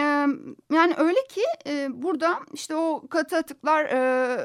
yani 0.72 0.94
öyle 0.98 1.26
ki 1.28 1.42
e, 1.66 1.88
burada 2.02 2.38
işte 2.52 2.76
o 2.76 3.02
katı 3.10 3.36
atıklar 3.36 3.84
e, 3.84 4.38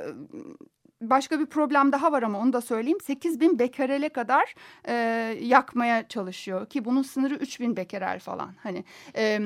başka 1.01 1.39
bir 1.39 1.45
problem 1.45 1.91
daha 1.91 2.11
var 2.11 2.23
ama 2.23 2.39
onu 2.39 2.53
da 2.53 2.61
söyleyeyim. 2.61 2.97
8000 3.03 3.59
bekerele 3.59 4.09
kadar 4.09 4.55
e, 4.87 4.93
yakmaya 5.41 6.07
çalışıyor 6.07 6.65
ki 6.65 6.85
bunun 6.85 7.01
sınırı 7.01 7.35
3000 7.35 7.77
bekerel 7.77 8.19
falan. 8.19 8.53
Hani 8.63 8.83
e, 9.15 9.39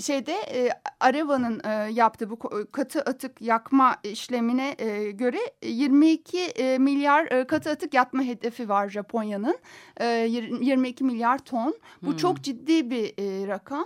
şeyde 0.00 0.32
e, 0.32 0.68
Areva'nın 1.00 1.60
e, 1.64 1.92
yaptığı 1.92 2.30
bu 2.30 2.38
katı 2.72 3.00
atık 3.00 3.42
yakma 3.42 3.96
işlemine 4.04 4.74
e, 4.78 5.10
göre 5.10 5.38
22 5.62 6.38
e, 6.40 6.78
milyar 6.78 7.32
e, 7.32 7.46
katı 7.46 7.70
atık 7.70 7.94
yakma 7.94 8.22
hedefi 8.22 8.68
var 8.68 8.88
Japonya'nın. 8.88 9.58
E, 9.96 10.06
yir- 10.06 10.60
22 10.64 11.04
milyar 11.04 11.38
ton. 11.38 11.74
Bu 12.02 12.10
Hmm. 12.10 12.16
çok 12.16 12.42
ciddi 12.42 12.90
bir 12.90 13.04
e, 13.18 13.46
rakam. 13.48 13.84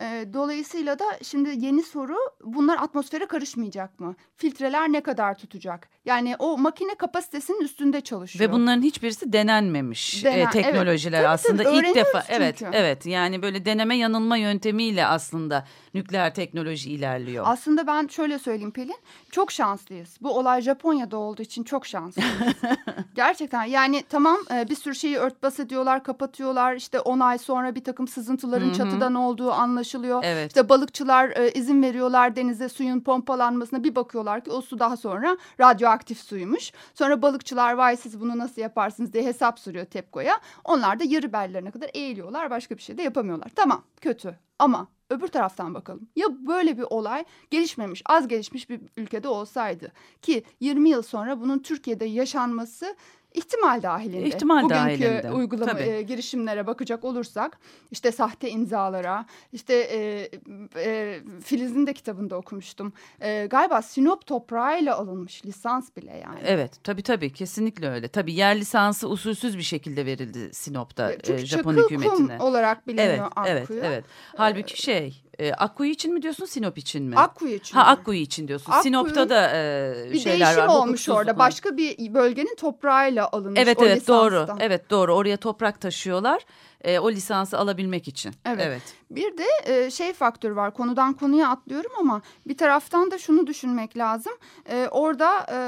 E, 0.00 0.26
dolayısıyla 0.34 0.98
da 0.98 1.04
şimdi 1.22 1.64
yeni 1.64 1.82
soru 1.82 2.16
bunlar 2.44 2.76
atmosfere 2.78 3.26
karışmayacak 3.26 4.00
mı? 4.00 4.14
Filtreler 4.36 4.92
ne 4.92 5.00
kadar 5.02 5.38
tutacak? 5.38 5.88
Yani 6.04 6.36
o 6.38 6.58
makine 6.58 6.94
kapasitesinin 6.94 7.60
üstünde 7.60 8.00
çalışıyor. 8.00 8.48
Ve 8.48 8.52
bunların 8.52 8.82
hiçbirisi 8.82 9.32
denenmemiş 9.32 10.24
Denen- 10.24 10.36
e, 10.38 10.40
evet. 10.40 10.52
teknolojiler 10.52 11.18
Tabii, 11.18 11.28
aslında 11.28 11.62
tabii, 11.62 11.76
ilk 11.76 11.94
defa 11.94 12.24
evet 12.28 12.56
çünkü. 12.58 12.76
evet 12.76 13.06
yani 13.06 13.42
böyle 13.42 13.64
deneme 13.64 13.96
yanılma 13.96 14.36
yöntemiyle 14.36 15.06
aslında 15.06 15.66
nükleer 15.96 16.34
teknoloji 16.34 16.90
ilerliyor. 16.90 17.44
Aslında 17.48 17.86
ben 17.86 18.06
şöyle 18.06 18.38
söyleyeyim 18.38 18.70
Pelin. 18.70 18.96
Çok 19.30 19.52
şanslıyız. 19.52 20.16
Bu 20.20 20.38
olay 20.38 20.60
Japonya'da 20.60 21.16
olduğu 21.16 21.42
için 21.42 21.64
çok 21.64 21.86
şanslıyız. 21.86 22.56
Gerçekten 23.14 23.64
yani 23.64 24.04
tamam 24.08 24.36
e, 24.54 24.68
bir 24.68 24.74
sürü 24.74 24.94
şeyi 24.94 25.16
örtbas 25.16 25.60
ediyorlar, 25.60 26.04
kapatıyorlar. 26.04 26.74
İşte 26.74 27.00
10 27.00 27.20
ay 27.20 27.38
sonra 27.38 27.74
bir 27.74 27.84
takım 27.84 28.08
sızıntıların 28.08 28.66
Hı 28.66 28.70
hı. 28.70 28.74
çatıda 28.74 29.10
ne 29.10 29.18
olduğu 29.18 29.52
anlaşılıyor. 29.52 30.20
Evet. 30.24 30.50
İşte 30.50 30.68
balıkçılar 30.68 31.30
e, 31.36 31.50
izin 31.50 31.82
veriyorlar 31.82 32.36
denize 32.36 32.68
suyun 32.68 33.00
pompalanmasına. 33.00 33.84
Bir 33.84 33.94
bakıyorlar 33.94 34.44
ki 34.44 34.50
o 34.50 34.60
su 34.60 34.78
daha 34.78 34.96
sonra 34.96 35.36
radyoaktif 35.60 36.20
suymuş. 36.20 36.72
Sonra 36.94 37.22
balıkçılar 37.22 37.72
vay 37.72 37.96
siz 37.96 38.20
bunu 38.20 38.38
nasıl 38.38 38.62
yaparsınız 38.62 39.12
diye 39.12 39.24
hesap 39.24 39.58
soruyor 39.58 39.84
TEPCO'ya. 39.84 40.40
Onlar 40.64 41.00
da 41.00 41.04
yarı 41.04 41.32
bellerine 41.32 41.70
kadar 41.70 41.90
eğiliyorlar. 41.94 42.50
Başka 42.50 42.76
bir 42.76 42.82
şey 42.82 42.98
de 42.98 43.02
yapamıyorlar. 43.02 43.50
Tamam 43.54 43.82
kötü 44.00 44.38
ama 44.58 44.88
öbür 45.10 45.28
taraftan 45.28 45.74
bakalım. 45.74 46.08
Ya 46.16 46.26
böyle 46.46 46.78
bir 46.78 46.82
olay 46.90 47.24
gelişmemiş, 47.50 48.02
az 48.06 48.28
gelişmiş 48.28 48.70
bir 48.70 48.80
ülkede 48.96 49.28
olsaydı 49.28 49.92
ki 50.22 50.44
20 50.60 50.90
yıl 50.90 51.02
sonra 51.02 51.40
bunun 51.40 51.58
Türkiye'de 51.58 52.04
yaşanması 52.04 52.96
ihtimal 53.36 53.82
dahilinde. 53.82 54.26
İhtimal 54.28 54.62
Bugünkü 54.62 54.74
dahilinde. 54.80 55.32
uygulama 55.32 55.72
Tabii. 55.72 55.82
e, 55.82 56.02
girişimlere 56.02 56.66
bakacak 56.66 57.04
olursak 57.04 57.58
işte 57.90 58.12
sahte 58.12 58.50
imzalara 58.50 59.26
işte 59.52 59.74
e, 59.74 60.28
e, 60.76 61.20
Filiz'in 61.44 61.86
de 61.86 61.92
kitabında 61.94 62.36
okumuştum. 62.36 62.92
E, 63.20 63.46
galiba 63.46 63.82
Sinop 63.82 64.26
toprağıyla 64.26 64.96
alınmış 64.98 65.44
lisans 65.46 65.96
bile 65.96 66.12
yani. 66.24 66.38
Evet 66.44 66.72
tabii 66.84 67.02
tabii 67.02 67.32
kesinlikle 67.32 67.88
öyle. 67.88 68.08
Tabii 68.08 68.34
yer 68.34 68.56
lisansı 68.56 69.08
usulsüz 69.08 69.58
bir 69.58 69.62
şekilde 69.62 70.06
verildi 70.06 70.54
Sinop'ta 70.54 71.12
E, 71.12 71.32
e, 71.32 71.38
Japon 71.46 71.76
hükümetine. 71.76 72.38
olarak 72.40 72.86
biliniyor 72.88 73.08
Evet 73.36 73.46
evet 73.48 73.62
Akkuyu. 73.62 73.80
evet. 73.84 74.04
Halbuki 74.36 74.82
şey 74.82 75.22
e, 75.38 75.52
Akkuyu 75.52 75.90
için 75.90 76.14
mi 76.14 76.22
diyorsun 76.22 76.44
Sinop 76.46 76.78
için 76.78 77.02
mi? 77.02 77.16
Akkuyu 77.16 77.54
için. 77.54 77.76
Ha 77.76 77.84
Akkuyu 77.86 78.18
için 78.18 78.48
diyorsun. 78.48 78.72
Akkuyu- 78.72 78.82
Sinop'ta 78.82 79.28
da 79.28 79.50
e, 79.54 79.94
bir 80.12 80.18
şeyler 80.18 80.46
değişim 80.46 80.68
var. 80.68 80.68
olmuş 80.68 81.08
orada. 81.08 81.38
Başka 81.38 81.76
bir 81.76 82.14
bölgenin 82.14 82.56
toprağıyla 82.56 83.28
alınmış 83.32 83.60
Evet 83.60 83.78
o 83.78 83.84
evet 83.84 84.08
doğru. 84.08 84.34
lisanstan. 84.34 84.58
Evet 84.60 84.90
doğru. 84.90 85.14
Oraya 85.14 85.36
toprak 85.36 85.80
taşıyorlar. 85.80 86.42
E, 86.80 86.98
o 86.98 87.10
lisansı 87.10 87.58
alabilmek 87.58 88.08
için. 88.08 88.34
Evet. 88.44 88.60
evet. 88.66 88.82
Bir 89.10 89.38
de 89.38 89.44
e, 89.64 89.90
şey 89.90 90.12
faktörü 90.12 90.56
var 90.56 90.74
konudan 90.74 91.12
konuya 91.12 91.48
atlıyorum 91.48 91.90
ama 92.00 92.22
bir 92.46 92.56
taraftan 92.56 93.10
da 93.10 93.18
şunu 93.18 93.46
düşünmek 93.46 93.96
lazım. 93.96 94.32
E, 94.70 94.88
orada 94.90 95.46
e, 95.52 95.58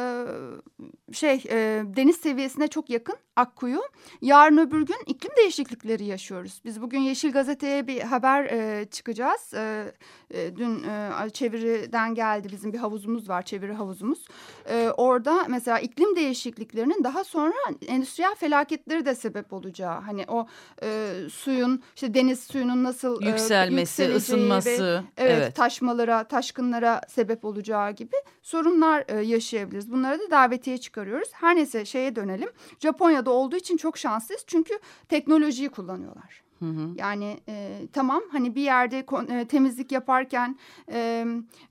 şey 1.13 1.45
e, 1.51 1.83
deniz 1.97 2.17
seviyesine 2.17 2.69
çok 2.69 2.91
yakın 2.91 3.17
Akkuyu. 3.39 3.81
Yarın 4.23 4.59
öbür 4.59 4.87
gün 4.87 4.97
iklim 5.07 5.33
değişiklikleri 5.37 6.05
yaşıyoruz. 6.05 6.61
Biz 6.65 6.83
bugün 6.83 6.99
Yeşil 6.99 7.33
Gazete'ye 7.33 7.87
bir 7.87 8.01
haber 8.01 8.45
e, 8.45 8.85
çıkacağız. 8.91 9.55
E, 9.55 9.93
e, 10.31 10.57
dün 10.57 10.85
e, 10.85 11.31
çeviriden 11.31 12.15
geldi 12.15 12.49
bizim 12.53 12.73
bir 12.73 12.79
havuzumuz 12.79 13.29
var 13.29 13.43
çeviri 13.43 13.73
havuzumuz. 13.73 14.25
E, 14.71 14.91
orada 14.97 15.45
mesela 15.49 15.79
iklim 15.79 16.17
değişikliklerinin 16.17 17.05
daha 17.05 17.25
sonra 17.25 17.55
endüstriyel 17.87 18.35
felaketleri 18.35 19.05
de 19.07 19.15
sebep 19.15 19.53
olacağı. 19.53 20.01
Hani 20.01 20.25
o 20.29 20.47
e, 20.83 21.13
suyun 21.33 21.83
işte 21.95 22.15
deniz 22.15 22.41
suyunun 22.41 22.85
nasıl 22.85 23.23
e, 23.23 23.27
Yükselmesi, 23.27 24.03
yükseleceği 24.03 24.11
ve- 24.11 24.17
ısınması. 24.17 25.05
Evet, 25.17 25.39
evet. 25.39 25.55
taşmalara, 25.55 26.25
taşkınlara 26.25 27.01
sebep 27.09 27.45
olacağı 27.45 27.91
gibi 27.91 28.17
sorunlar 28.43 29.05
e, 29.09 29.21
yaşayabiliriz. 29.21 29.93
Bunlara 29.93 30.19
da 30.19 30.31
davetiye 30.31 30.79
çıkarıyoruz. 30.99 31.29
Her 31.33 31.57
neyse 31.57 31.85
şeye 31.85 32.17
dönelim. 32.17 32.49
Japonya'da 32.81 33.31
olduğu 33.31 33.57
için 33.57 33.77
çok 33.77 33.99
şanslıyız 33.99 34.45
çünkü 34.47 34.79
teknolojiyi 35.09 35.69
kullanıyorlar. 35.69 36.43
Hı 36.59 36.65
hı. 36.65 36.91
Yani 36.97 37.41
e, 37.49 37.87
tamam 37.93 38.23
hani 38.33 38.55
bir 38.55 38.63
yerde 38.63 39.07
e, 39.29 39.45
temizlik 39.45 39.93
yaparken 39.93 40.59
e, 40.93 41.27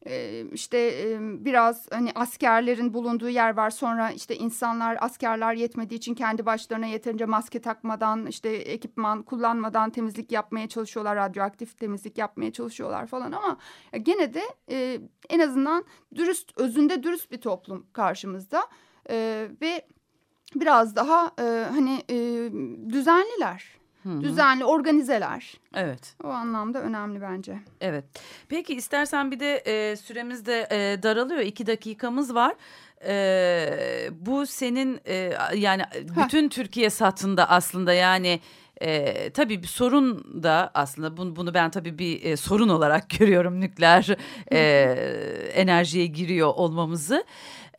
e, 0.06 0.46
işte 0.54 0.78
e, 0.78 1.18
biraz 1.46 1.88
hani 1.92 2.12
askerlerin 2.16 2.94
bulunduğu 2.94 3.30
yer 3.30 3.58
var. 3.58 3.70
Sonra 3.70 4.12
işte 4.12 4.36
insanlar 4.36 4.98
askerler 5.02 5.54
yetmediği 5.54 5.98
için 5.98 6.14
kendi 6.14 6.46
başlarına 6.46 6.86
yeterince 6.86 7.26
maske 7.26 7.60
takmadan 7.60 8.26
işte 8.26 8.50
ekipman 8.50 9.24
kullanmadan 9.24 9.90
temizlik 9.90 10.32
yapmaya 10.32 10.68
çalışıyorlar. 10.68 11.16
Radyoaktif 11.16 11.78
temizlik 11.78 12.18
yapmaya 12.18 12.52
çalışıyorlar 12.52 13.08
falan 13.08 13.32
ama 13.32 13.58
gene 14.04 14.34
de 14.34 14.44
e, 14.72 15.00
en 15.30 15.40
azından 15.40 15.86
dürüst 16.16 16.58
özünde 16.58 17.04
dürüst 17.04 17.32
bir 17.32 17.42
toplum 17.42 17.86
karşımızda 17.94 18.64
E, 19.10 19.48
ve 19.62 19.86
biraz 20.56 20.96
daha 20.96 21.32
e, 21.40 21.66
hani 21.70 22.04
e, 22.10 22.16
düzenliler. 22.90 23.78
düzenli 24.06 24.66
organizeler. 24.66 25.54
Evet. 25.76 26.16
O 26.24 26.28
anlamda 26.28 26.82
önemli 26.82 27.22
bence. 27.22 27.60
Evet. 27.82 28.06
Peki 28.50 28.74
istersen 28.74 29.32
bir 29.32 29.40
de 29.40 29.56
e, 29.56 29.96
süremiz 29.96 30.46
de 30.46 30.68
e, 30.72 31.04
daralıyor. 31.04 31.40
İki 31.40 31.68
dakikamız 31.68 32.36
var. 32.36 32.56
E, 33.06 34.10
bu 34.12 34.46
senin 34.46 35.00
e, 35.06 35.34
yani 35.56 35.84
bütün 36.24 36.50
Türkiye 36.50 36.90
satında 36.90 37.50
aslında 37.50 37.94
yani 37.94 38.40
e, 38.82 39.30
tabii 39.30 39.62
bir 39.62 39.68
sorun 39.68 40.44
da 40.44 40.72
aslında 40.74 41.18
bunu, 41.18 41.36
bunu 41.36 41.54
ben 41.54 41.72
tabii 41.72 41.98
bir 42.00 42.24
e, 42.24 42.38
sorun 42.38 42.70
olarak 42.70 43.10
görüyorum 43.20 43.62
nükleer 43.62 44.18
e, 44.52 44.60
enerjiye 45.54 46.06
giriyor 46.06 46.48
olmamızı. 46.48 47.24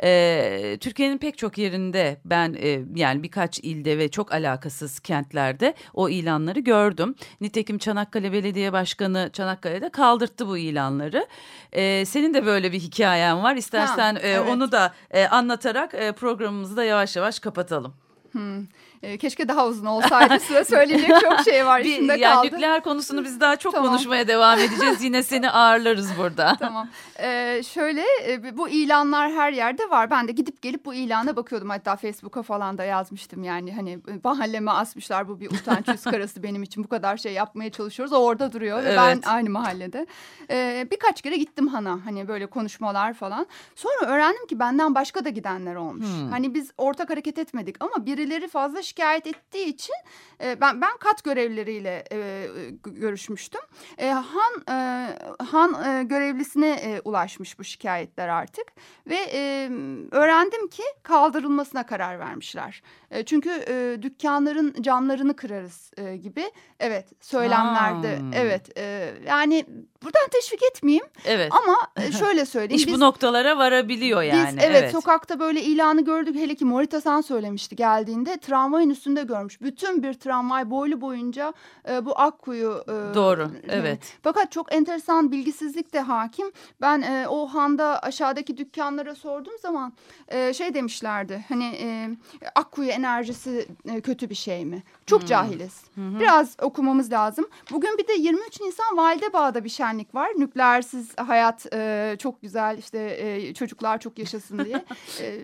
E, 0.03 0.79
Türkiye'nin 0.81 1.19
pek 1.19 1.39
çok 1.39 1.59
yerinde 1.59 2.21
ben 2.25 2.57
e, 2.59 2.81
yani 2.95 3.23
birkaç 3.23 3.59
ilde 3.59 3.99
ve 3.99 4.09
çok 4.09 4.33
alakasız 4.33 5.01
kentlerde 5.01 5.75
o 5.95 6.09
ilanları 6.09 6.61
gördüm. 6.61 7.15
Nitekim 7.41 7.79
Çanakkale 7.79 8.33
Belediye 8.33 8.73
Başkanı 8.73 9.31
Çanakkale'de 9.33 9.89
kaldırttı 9.89 10.49
bu 10.49 10.59
ilanları. 10.59 11.27
E, 11.73 12.05
senin 12.05 12.35
de 12.35 12.47
böyle 12.47 12.73
bir 12.73 12.81
hikayen 12.81 13.43
var. 13.43 13.57
İstersen 13.57 14.15
Ha, 14.15 14.21
e, 14.21 14.29
evet. 14.29 14.49
onu 14.51 14.73
da 14.73 14.95
e, 15.11 15.27
anlatarak 15.27 15.95
e, 15.95 16.13
programımızı 16.13 16.77
da 16.77 16.85
yavaş 16.85 17.17
yavaş 17.17 17.39
kapatalım. 17.39 17.95
Hmm. 18.33 18.67
E, 19.03 19.19
keşke 19.19 19.49
daha 19.49 19.67
uzun 19.67 19.87
olsaydı. 19.87 20.41
Size 20.41 20.65
söyleyecek 20.65 21.21
çok 21.21 21.41
şey 21.41 21.67
var. 21.67 21.85
Bir, 21.85 21.93
içimde 21.93 22.13
yani 22.13 22.35
kaldı. 22.35 22.47
nükleer 22.47 22.83
konusunu 22.83 23.25
biz 23.25 23.41
daha 23.41 23.57
çok 23.57 23.75
Tamam. 23.75 23.89
konuşmaya 23.91 24.29
devam 24.29 24.59
edeceğiz. 24.59 25.03
Yine 25.03 25.23
seni 25.23 25.51
ağırlarız 25.51 26.11
burada. 26.19 26.57
Tamam. 26.59 26.89
Ee, 27.21 27.63
şöyle 27.75 28.03
e, 28.27 28.57
bu 28.57 28.69
ilanlar 28.69 29.33
her 29.33 29.53
yerde 29.53 29.91
var. 29.91 30.11
Ben 30.11 30.29
de 30.29 30.33
gidip 30.33 30.63
gelip 30.63 30.85
bu 30.85 30.95
ilana 30.95 31.37
bakıyordum. 31.37 31.71
Hatta 31.71 31.97
Facebook'a 31.97 32.43
falan 32.43 32.79
da 32.79 32.85
yazmıştım. 32.85 33.45
Yani 33.45 33.75
hani 33.75 33.91
e, 33.91 34.13
mahalleme 34.25 34.71
asmışlar 34.71 35.29
bu 35.29 35.41
bir 35.41 35.51
utanç 35.51 35.89
yüz 35.89 36.05
karası 36.05 36.43
benim 36.43 36.63
için. 36.63 36.85
Bu 36.85 36.89
kadar 36.89 37.17
şey 37.17 37.33
yapmaya 37.33 37.71
çalışıyoruz. 37.71 38.13
O 38.13 38.17
orada 38.17 38.53
duruyor 38.53 38.85
ve 38.85 38.97
ben 38.97 39.15
Evet. 39.15 39.27
aynı 39.27 39.51
mahallede. 39.51 40.07
Ee, 40.51 40.87
birkaç 40.91 41.23
kere 41.23 41.37
gittim 41.37 41.67
Han'a. 41.69 41.99
Hani 42.05 42.29
böyle 42.29 42.47
konuşmalar 42.47 43.15
falan. 43.15 43.47
Sonra 43.75 44.07
öğrendim 44.07 44.47
ki 44.47 44.59
benden 44.59 44.95
başka 44.95 45.25
da 45.25 45.29
gidenler 45.29 45.75
olmuş. 45.75 46.07
Hmm. 46.07 46.31
Hani 46.31 46.55
biz 46.55 46.71
ortak 46.79 47.11
hareket 47.11 47.39
etmedik 47.39 47.77
ama 47.81 48.07
birileri 48.07 48.49
fazla 48.49 48.83
şikayet 48.89 49.27
ettiği 49.27 49.67
için 49.67 49.95
e, 50.43 50.61
ben 50.61 50.81
ben 50.81 50.97
kat 51.01 51.25
görevlileriyle 51.25 52.05
e, 52.13 52.47
görüşmüştüm. 52.85 53.61
E, 53.99 54.11
Han 54.11 54.53
e, 54.71 55.09
Han 55.45 55.85
e, 55.85 56.03
görevlisine 56.03 56.71
e, 56.71 57.01
ulaşmış 57.01 57.59
bu 57.59 57.65
şikayetler 57.65 58.29
artık 58.29 58.67
ve 59.07 59.17
e, 59.33 59.71
öğrendim 60.11 60.69
ki 60.69 60.83
kaldırılmasına 61.03 61.87
karar 61.87 62.19
vermişler. 62.19 62.83
E, 63.11 63.25
çünkü 63.25 63.51
e, 63.69 64.03
dükkanların 64.03 64.75
camlarını 64.83 65.37
kırarız 65.37 65.91
e, 65.97 66.17
gibi 66.17 66.51
evet 66.81 67.07
söylemlerde 67.21 68.17
Ha. 68.17 68.23
evet 68.35 68.79
e, 68.79 69.15
yani 69.27 69.65
buradan 70.03 70.29
teşvik 70.33 70.63
etmeyeyim 70.63 71.05
Evet. 71.25 71.53
ama 71.53 71.77
e, 72.07 72.13
şöyle 72.19 72.45
söyleyeyim 72.45 72.81
İş 72.81 72.87
biz 72.87 72.95
bu 72.95 73.01
noktalara 73.01 73.59
varabiliyor 73.59 74.23
yani. 74.23 74.57
biz 74.57 74.65
evet, 74.65 74.93
sokakta 74.93 75.41
böyle 75.41 75.63
ilanı 75.63 76.05
gördük. 76.05 76.37
Hele 76.37 76.55
ki 76.55 76.65
Morita 76.65 77.01
San 77.01 77.21
söylemişti 77.21 77.77
geldiğinde. 77.77 78.37
Tramvayın 78.37 78.91
üstünde 78.91 79.23
görmüş. 79.23 79.61
Bütün 79.61 80.03
bir 80.03 80.15
tramvay 80.15 80.71
boylu 80.71 81.01
boyunca 81.01 81.53
e, 81.91 82.05
bu 82.05 82.19
Akkuyu. 82.21 82.85
e, 82.89 83.15
Doğru, 83.15 83.51
evet. 83.69 84.19
Fakat 84.23 84.53
çok 84.53 84.75
enteresan 84.75 85.33
bilgisizlik 85.33 85.93
de 85.93 86.01
hakim. 86.01 86.53
Ben 86.81 87.03
e, 87.03 87.29
o 87.29 87.47
handa 87.47 87.99
aşağıdaki 88.03 88.57
dükkanlara 88.57 89.15
sorduğum 89.15 89.59
zaman 89.63 89.93
e, 90.29 90.55
şey 90.55 90.75
demişlerdi. 90.75 91.45
Hani 91.49 91.65
e, 91.83 92.09
Akkuyu 92.55 92.89
enerjisi 92.99 93.69
e, 93.93 94.01
kötü 94.01 94.31
bir 94.31 94.35
şey 94.35 94.65
mi? 94.65 94.83
Çok 95.07 95.27
cahiliz. 95.27 95.85
Biraz 95.97 96.57
okumamız 96.63 97.13
lazım. 97.13 97.47
Bugün 97.71 97.99
bir 97.99 98.09
de 98.09 98.13
23 98.13 98.61
Nisan 98.61 98.97
Validebağ'da 98.97 99.65
bir 99.65 99.69
şenlik 99.69 100.15
var. 100.15 100.29
Nükleersiz 100.39 101.09
hayat 101.17 101.67
e, 101.73 102.17
çok 102.19 102.43
güzel 102.43 102.79
işte 102.79 103.17
e, 103.21 103.55
çocuklar 103.55 103.99
çok 104.01 104.19
yaşasın 104.19 104.65
diye. 104.65 104.85
E, 105.21 105.41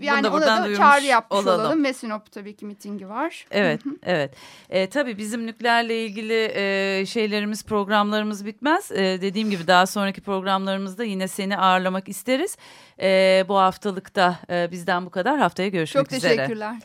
yani 0.00 0.28
ona 0.28 0.40
da 0.46 0.74
çağrı 0.76 1.04
yapmış 1.04 1.40
olalım. 1.40 1.60
olalım. 1.60 1.84
Ve 1.84 1.92
Sinop 1.92 2.32
tabii 2.32 2.56
ki 2.56 2.66
mitingi 2.66 3.08
var. 3.08 3.46
Evet, 3.50 3.80
evet. 4.02 4.34
E, 4.70 4.88
tabii 4.88 5.18
bizim 5.18 5.46
nükleerle 5.46 6.04
ilgili 6.06 6.52
e, 6.54 7.06
şeylerimiz, 7.06 7.64
programlarımız 7.64 8.46
bitmez. 8.46 8.92
E, 8.92 8.96
dediğim 8.96 9.50
gibi 9.50 9.66
daha 9.66 9.86
sonraki 9.86 10.20
programlarımızda 10.20 11.04
yine 11.04 11.28
seni 11.28 11.56
ağırlamak 11.58 12.08
isteriz. 12.08 12.56
E, 13.00 13.44
bu 13.48 13.56
haftalıkta 13.56 14.38
e, 14.50 14.70
bizden 14.70 15.06
bu 15.06 15.10
kadar. 15.10 15.38
Haftaya 15.38 15.68
görüşmek 15.68 16.04
Çok 16.04 16.12
üzere. 16.18 16.36
teşekkürler. 16.36 16.76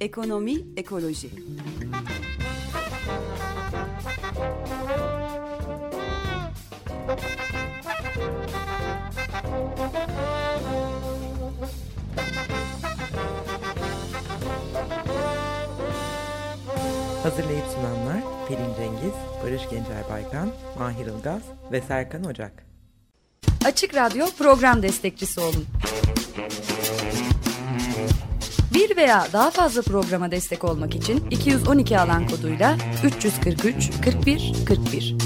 Ekonomi, 0.00 0.64
ekoloji. 0.76 1.30
Hazırlayıp 17.22 17.64
sunanlar 17.74 18.22
Pelin 18.48 18.74
Cengiz, 18.76 19.14
Barış 19.44 19.62
Gencer 19.70 20.04
Baykan, 20.10 20.48
Mahir 20.78 21.06
Ilgaz 21.06 21.42
ve 21.72 21.80
Serkan 21.80 22.24
Ocak. 22.24 22.66
Açık 23.64 23.94
Radyo 23.94 24.26
program 24.38 24.82
destekçisi 24.82 25.40
olun. 25.40 25.66
Bir 28.74 28.96
veya 28.96 29.26
daha 29.32 29.50
fazla 29.50 29.82
programa 29.82 30.30
destek 30.30 30.64
olmak 30.64 30.94
için 30.94 31.30
212 31.30 31.98
alan 31.98 32.28
koduyla 32.28 32.76
343 33.04 33.90
41 34.04 34.52
41 34.68 35.16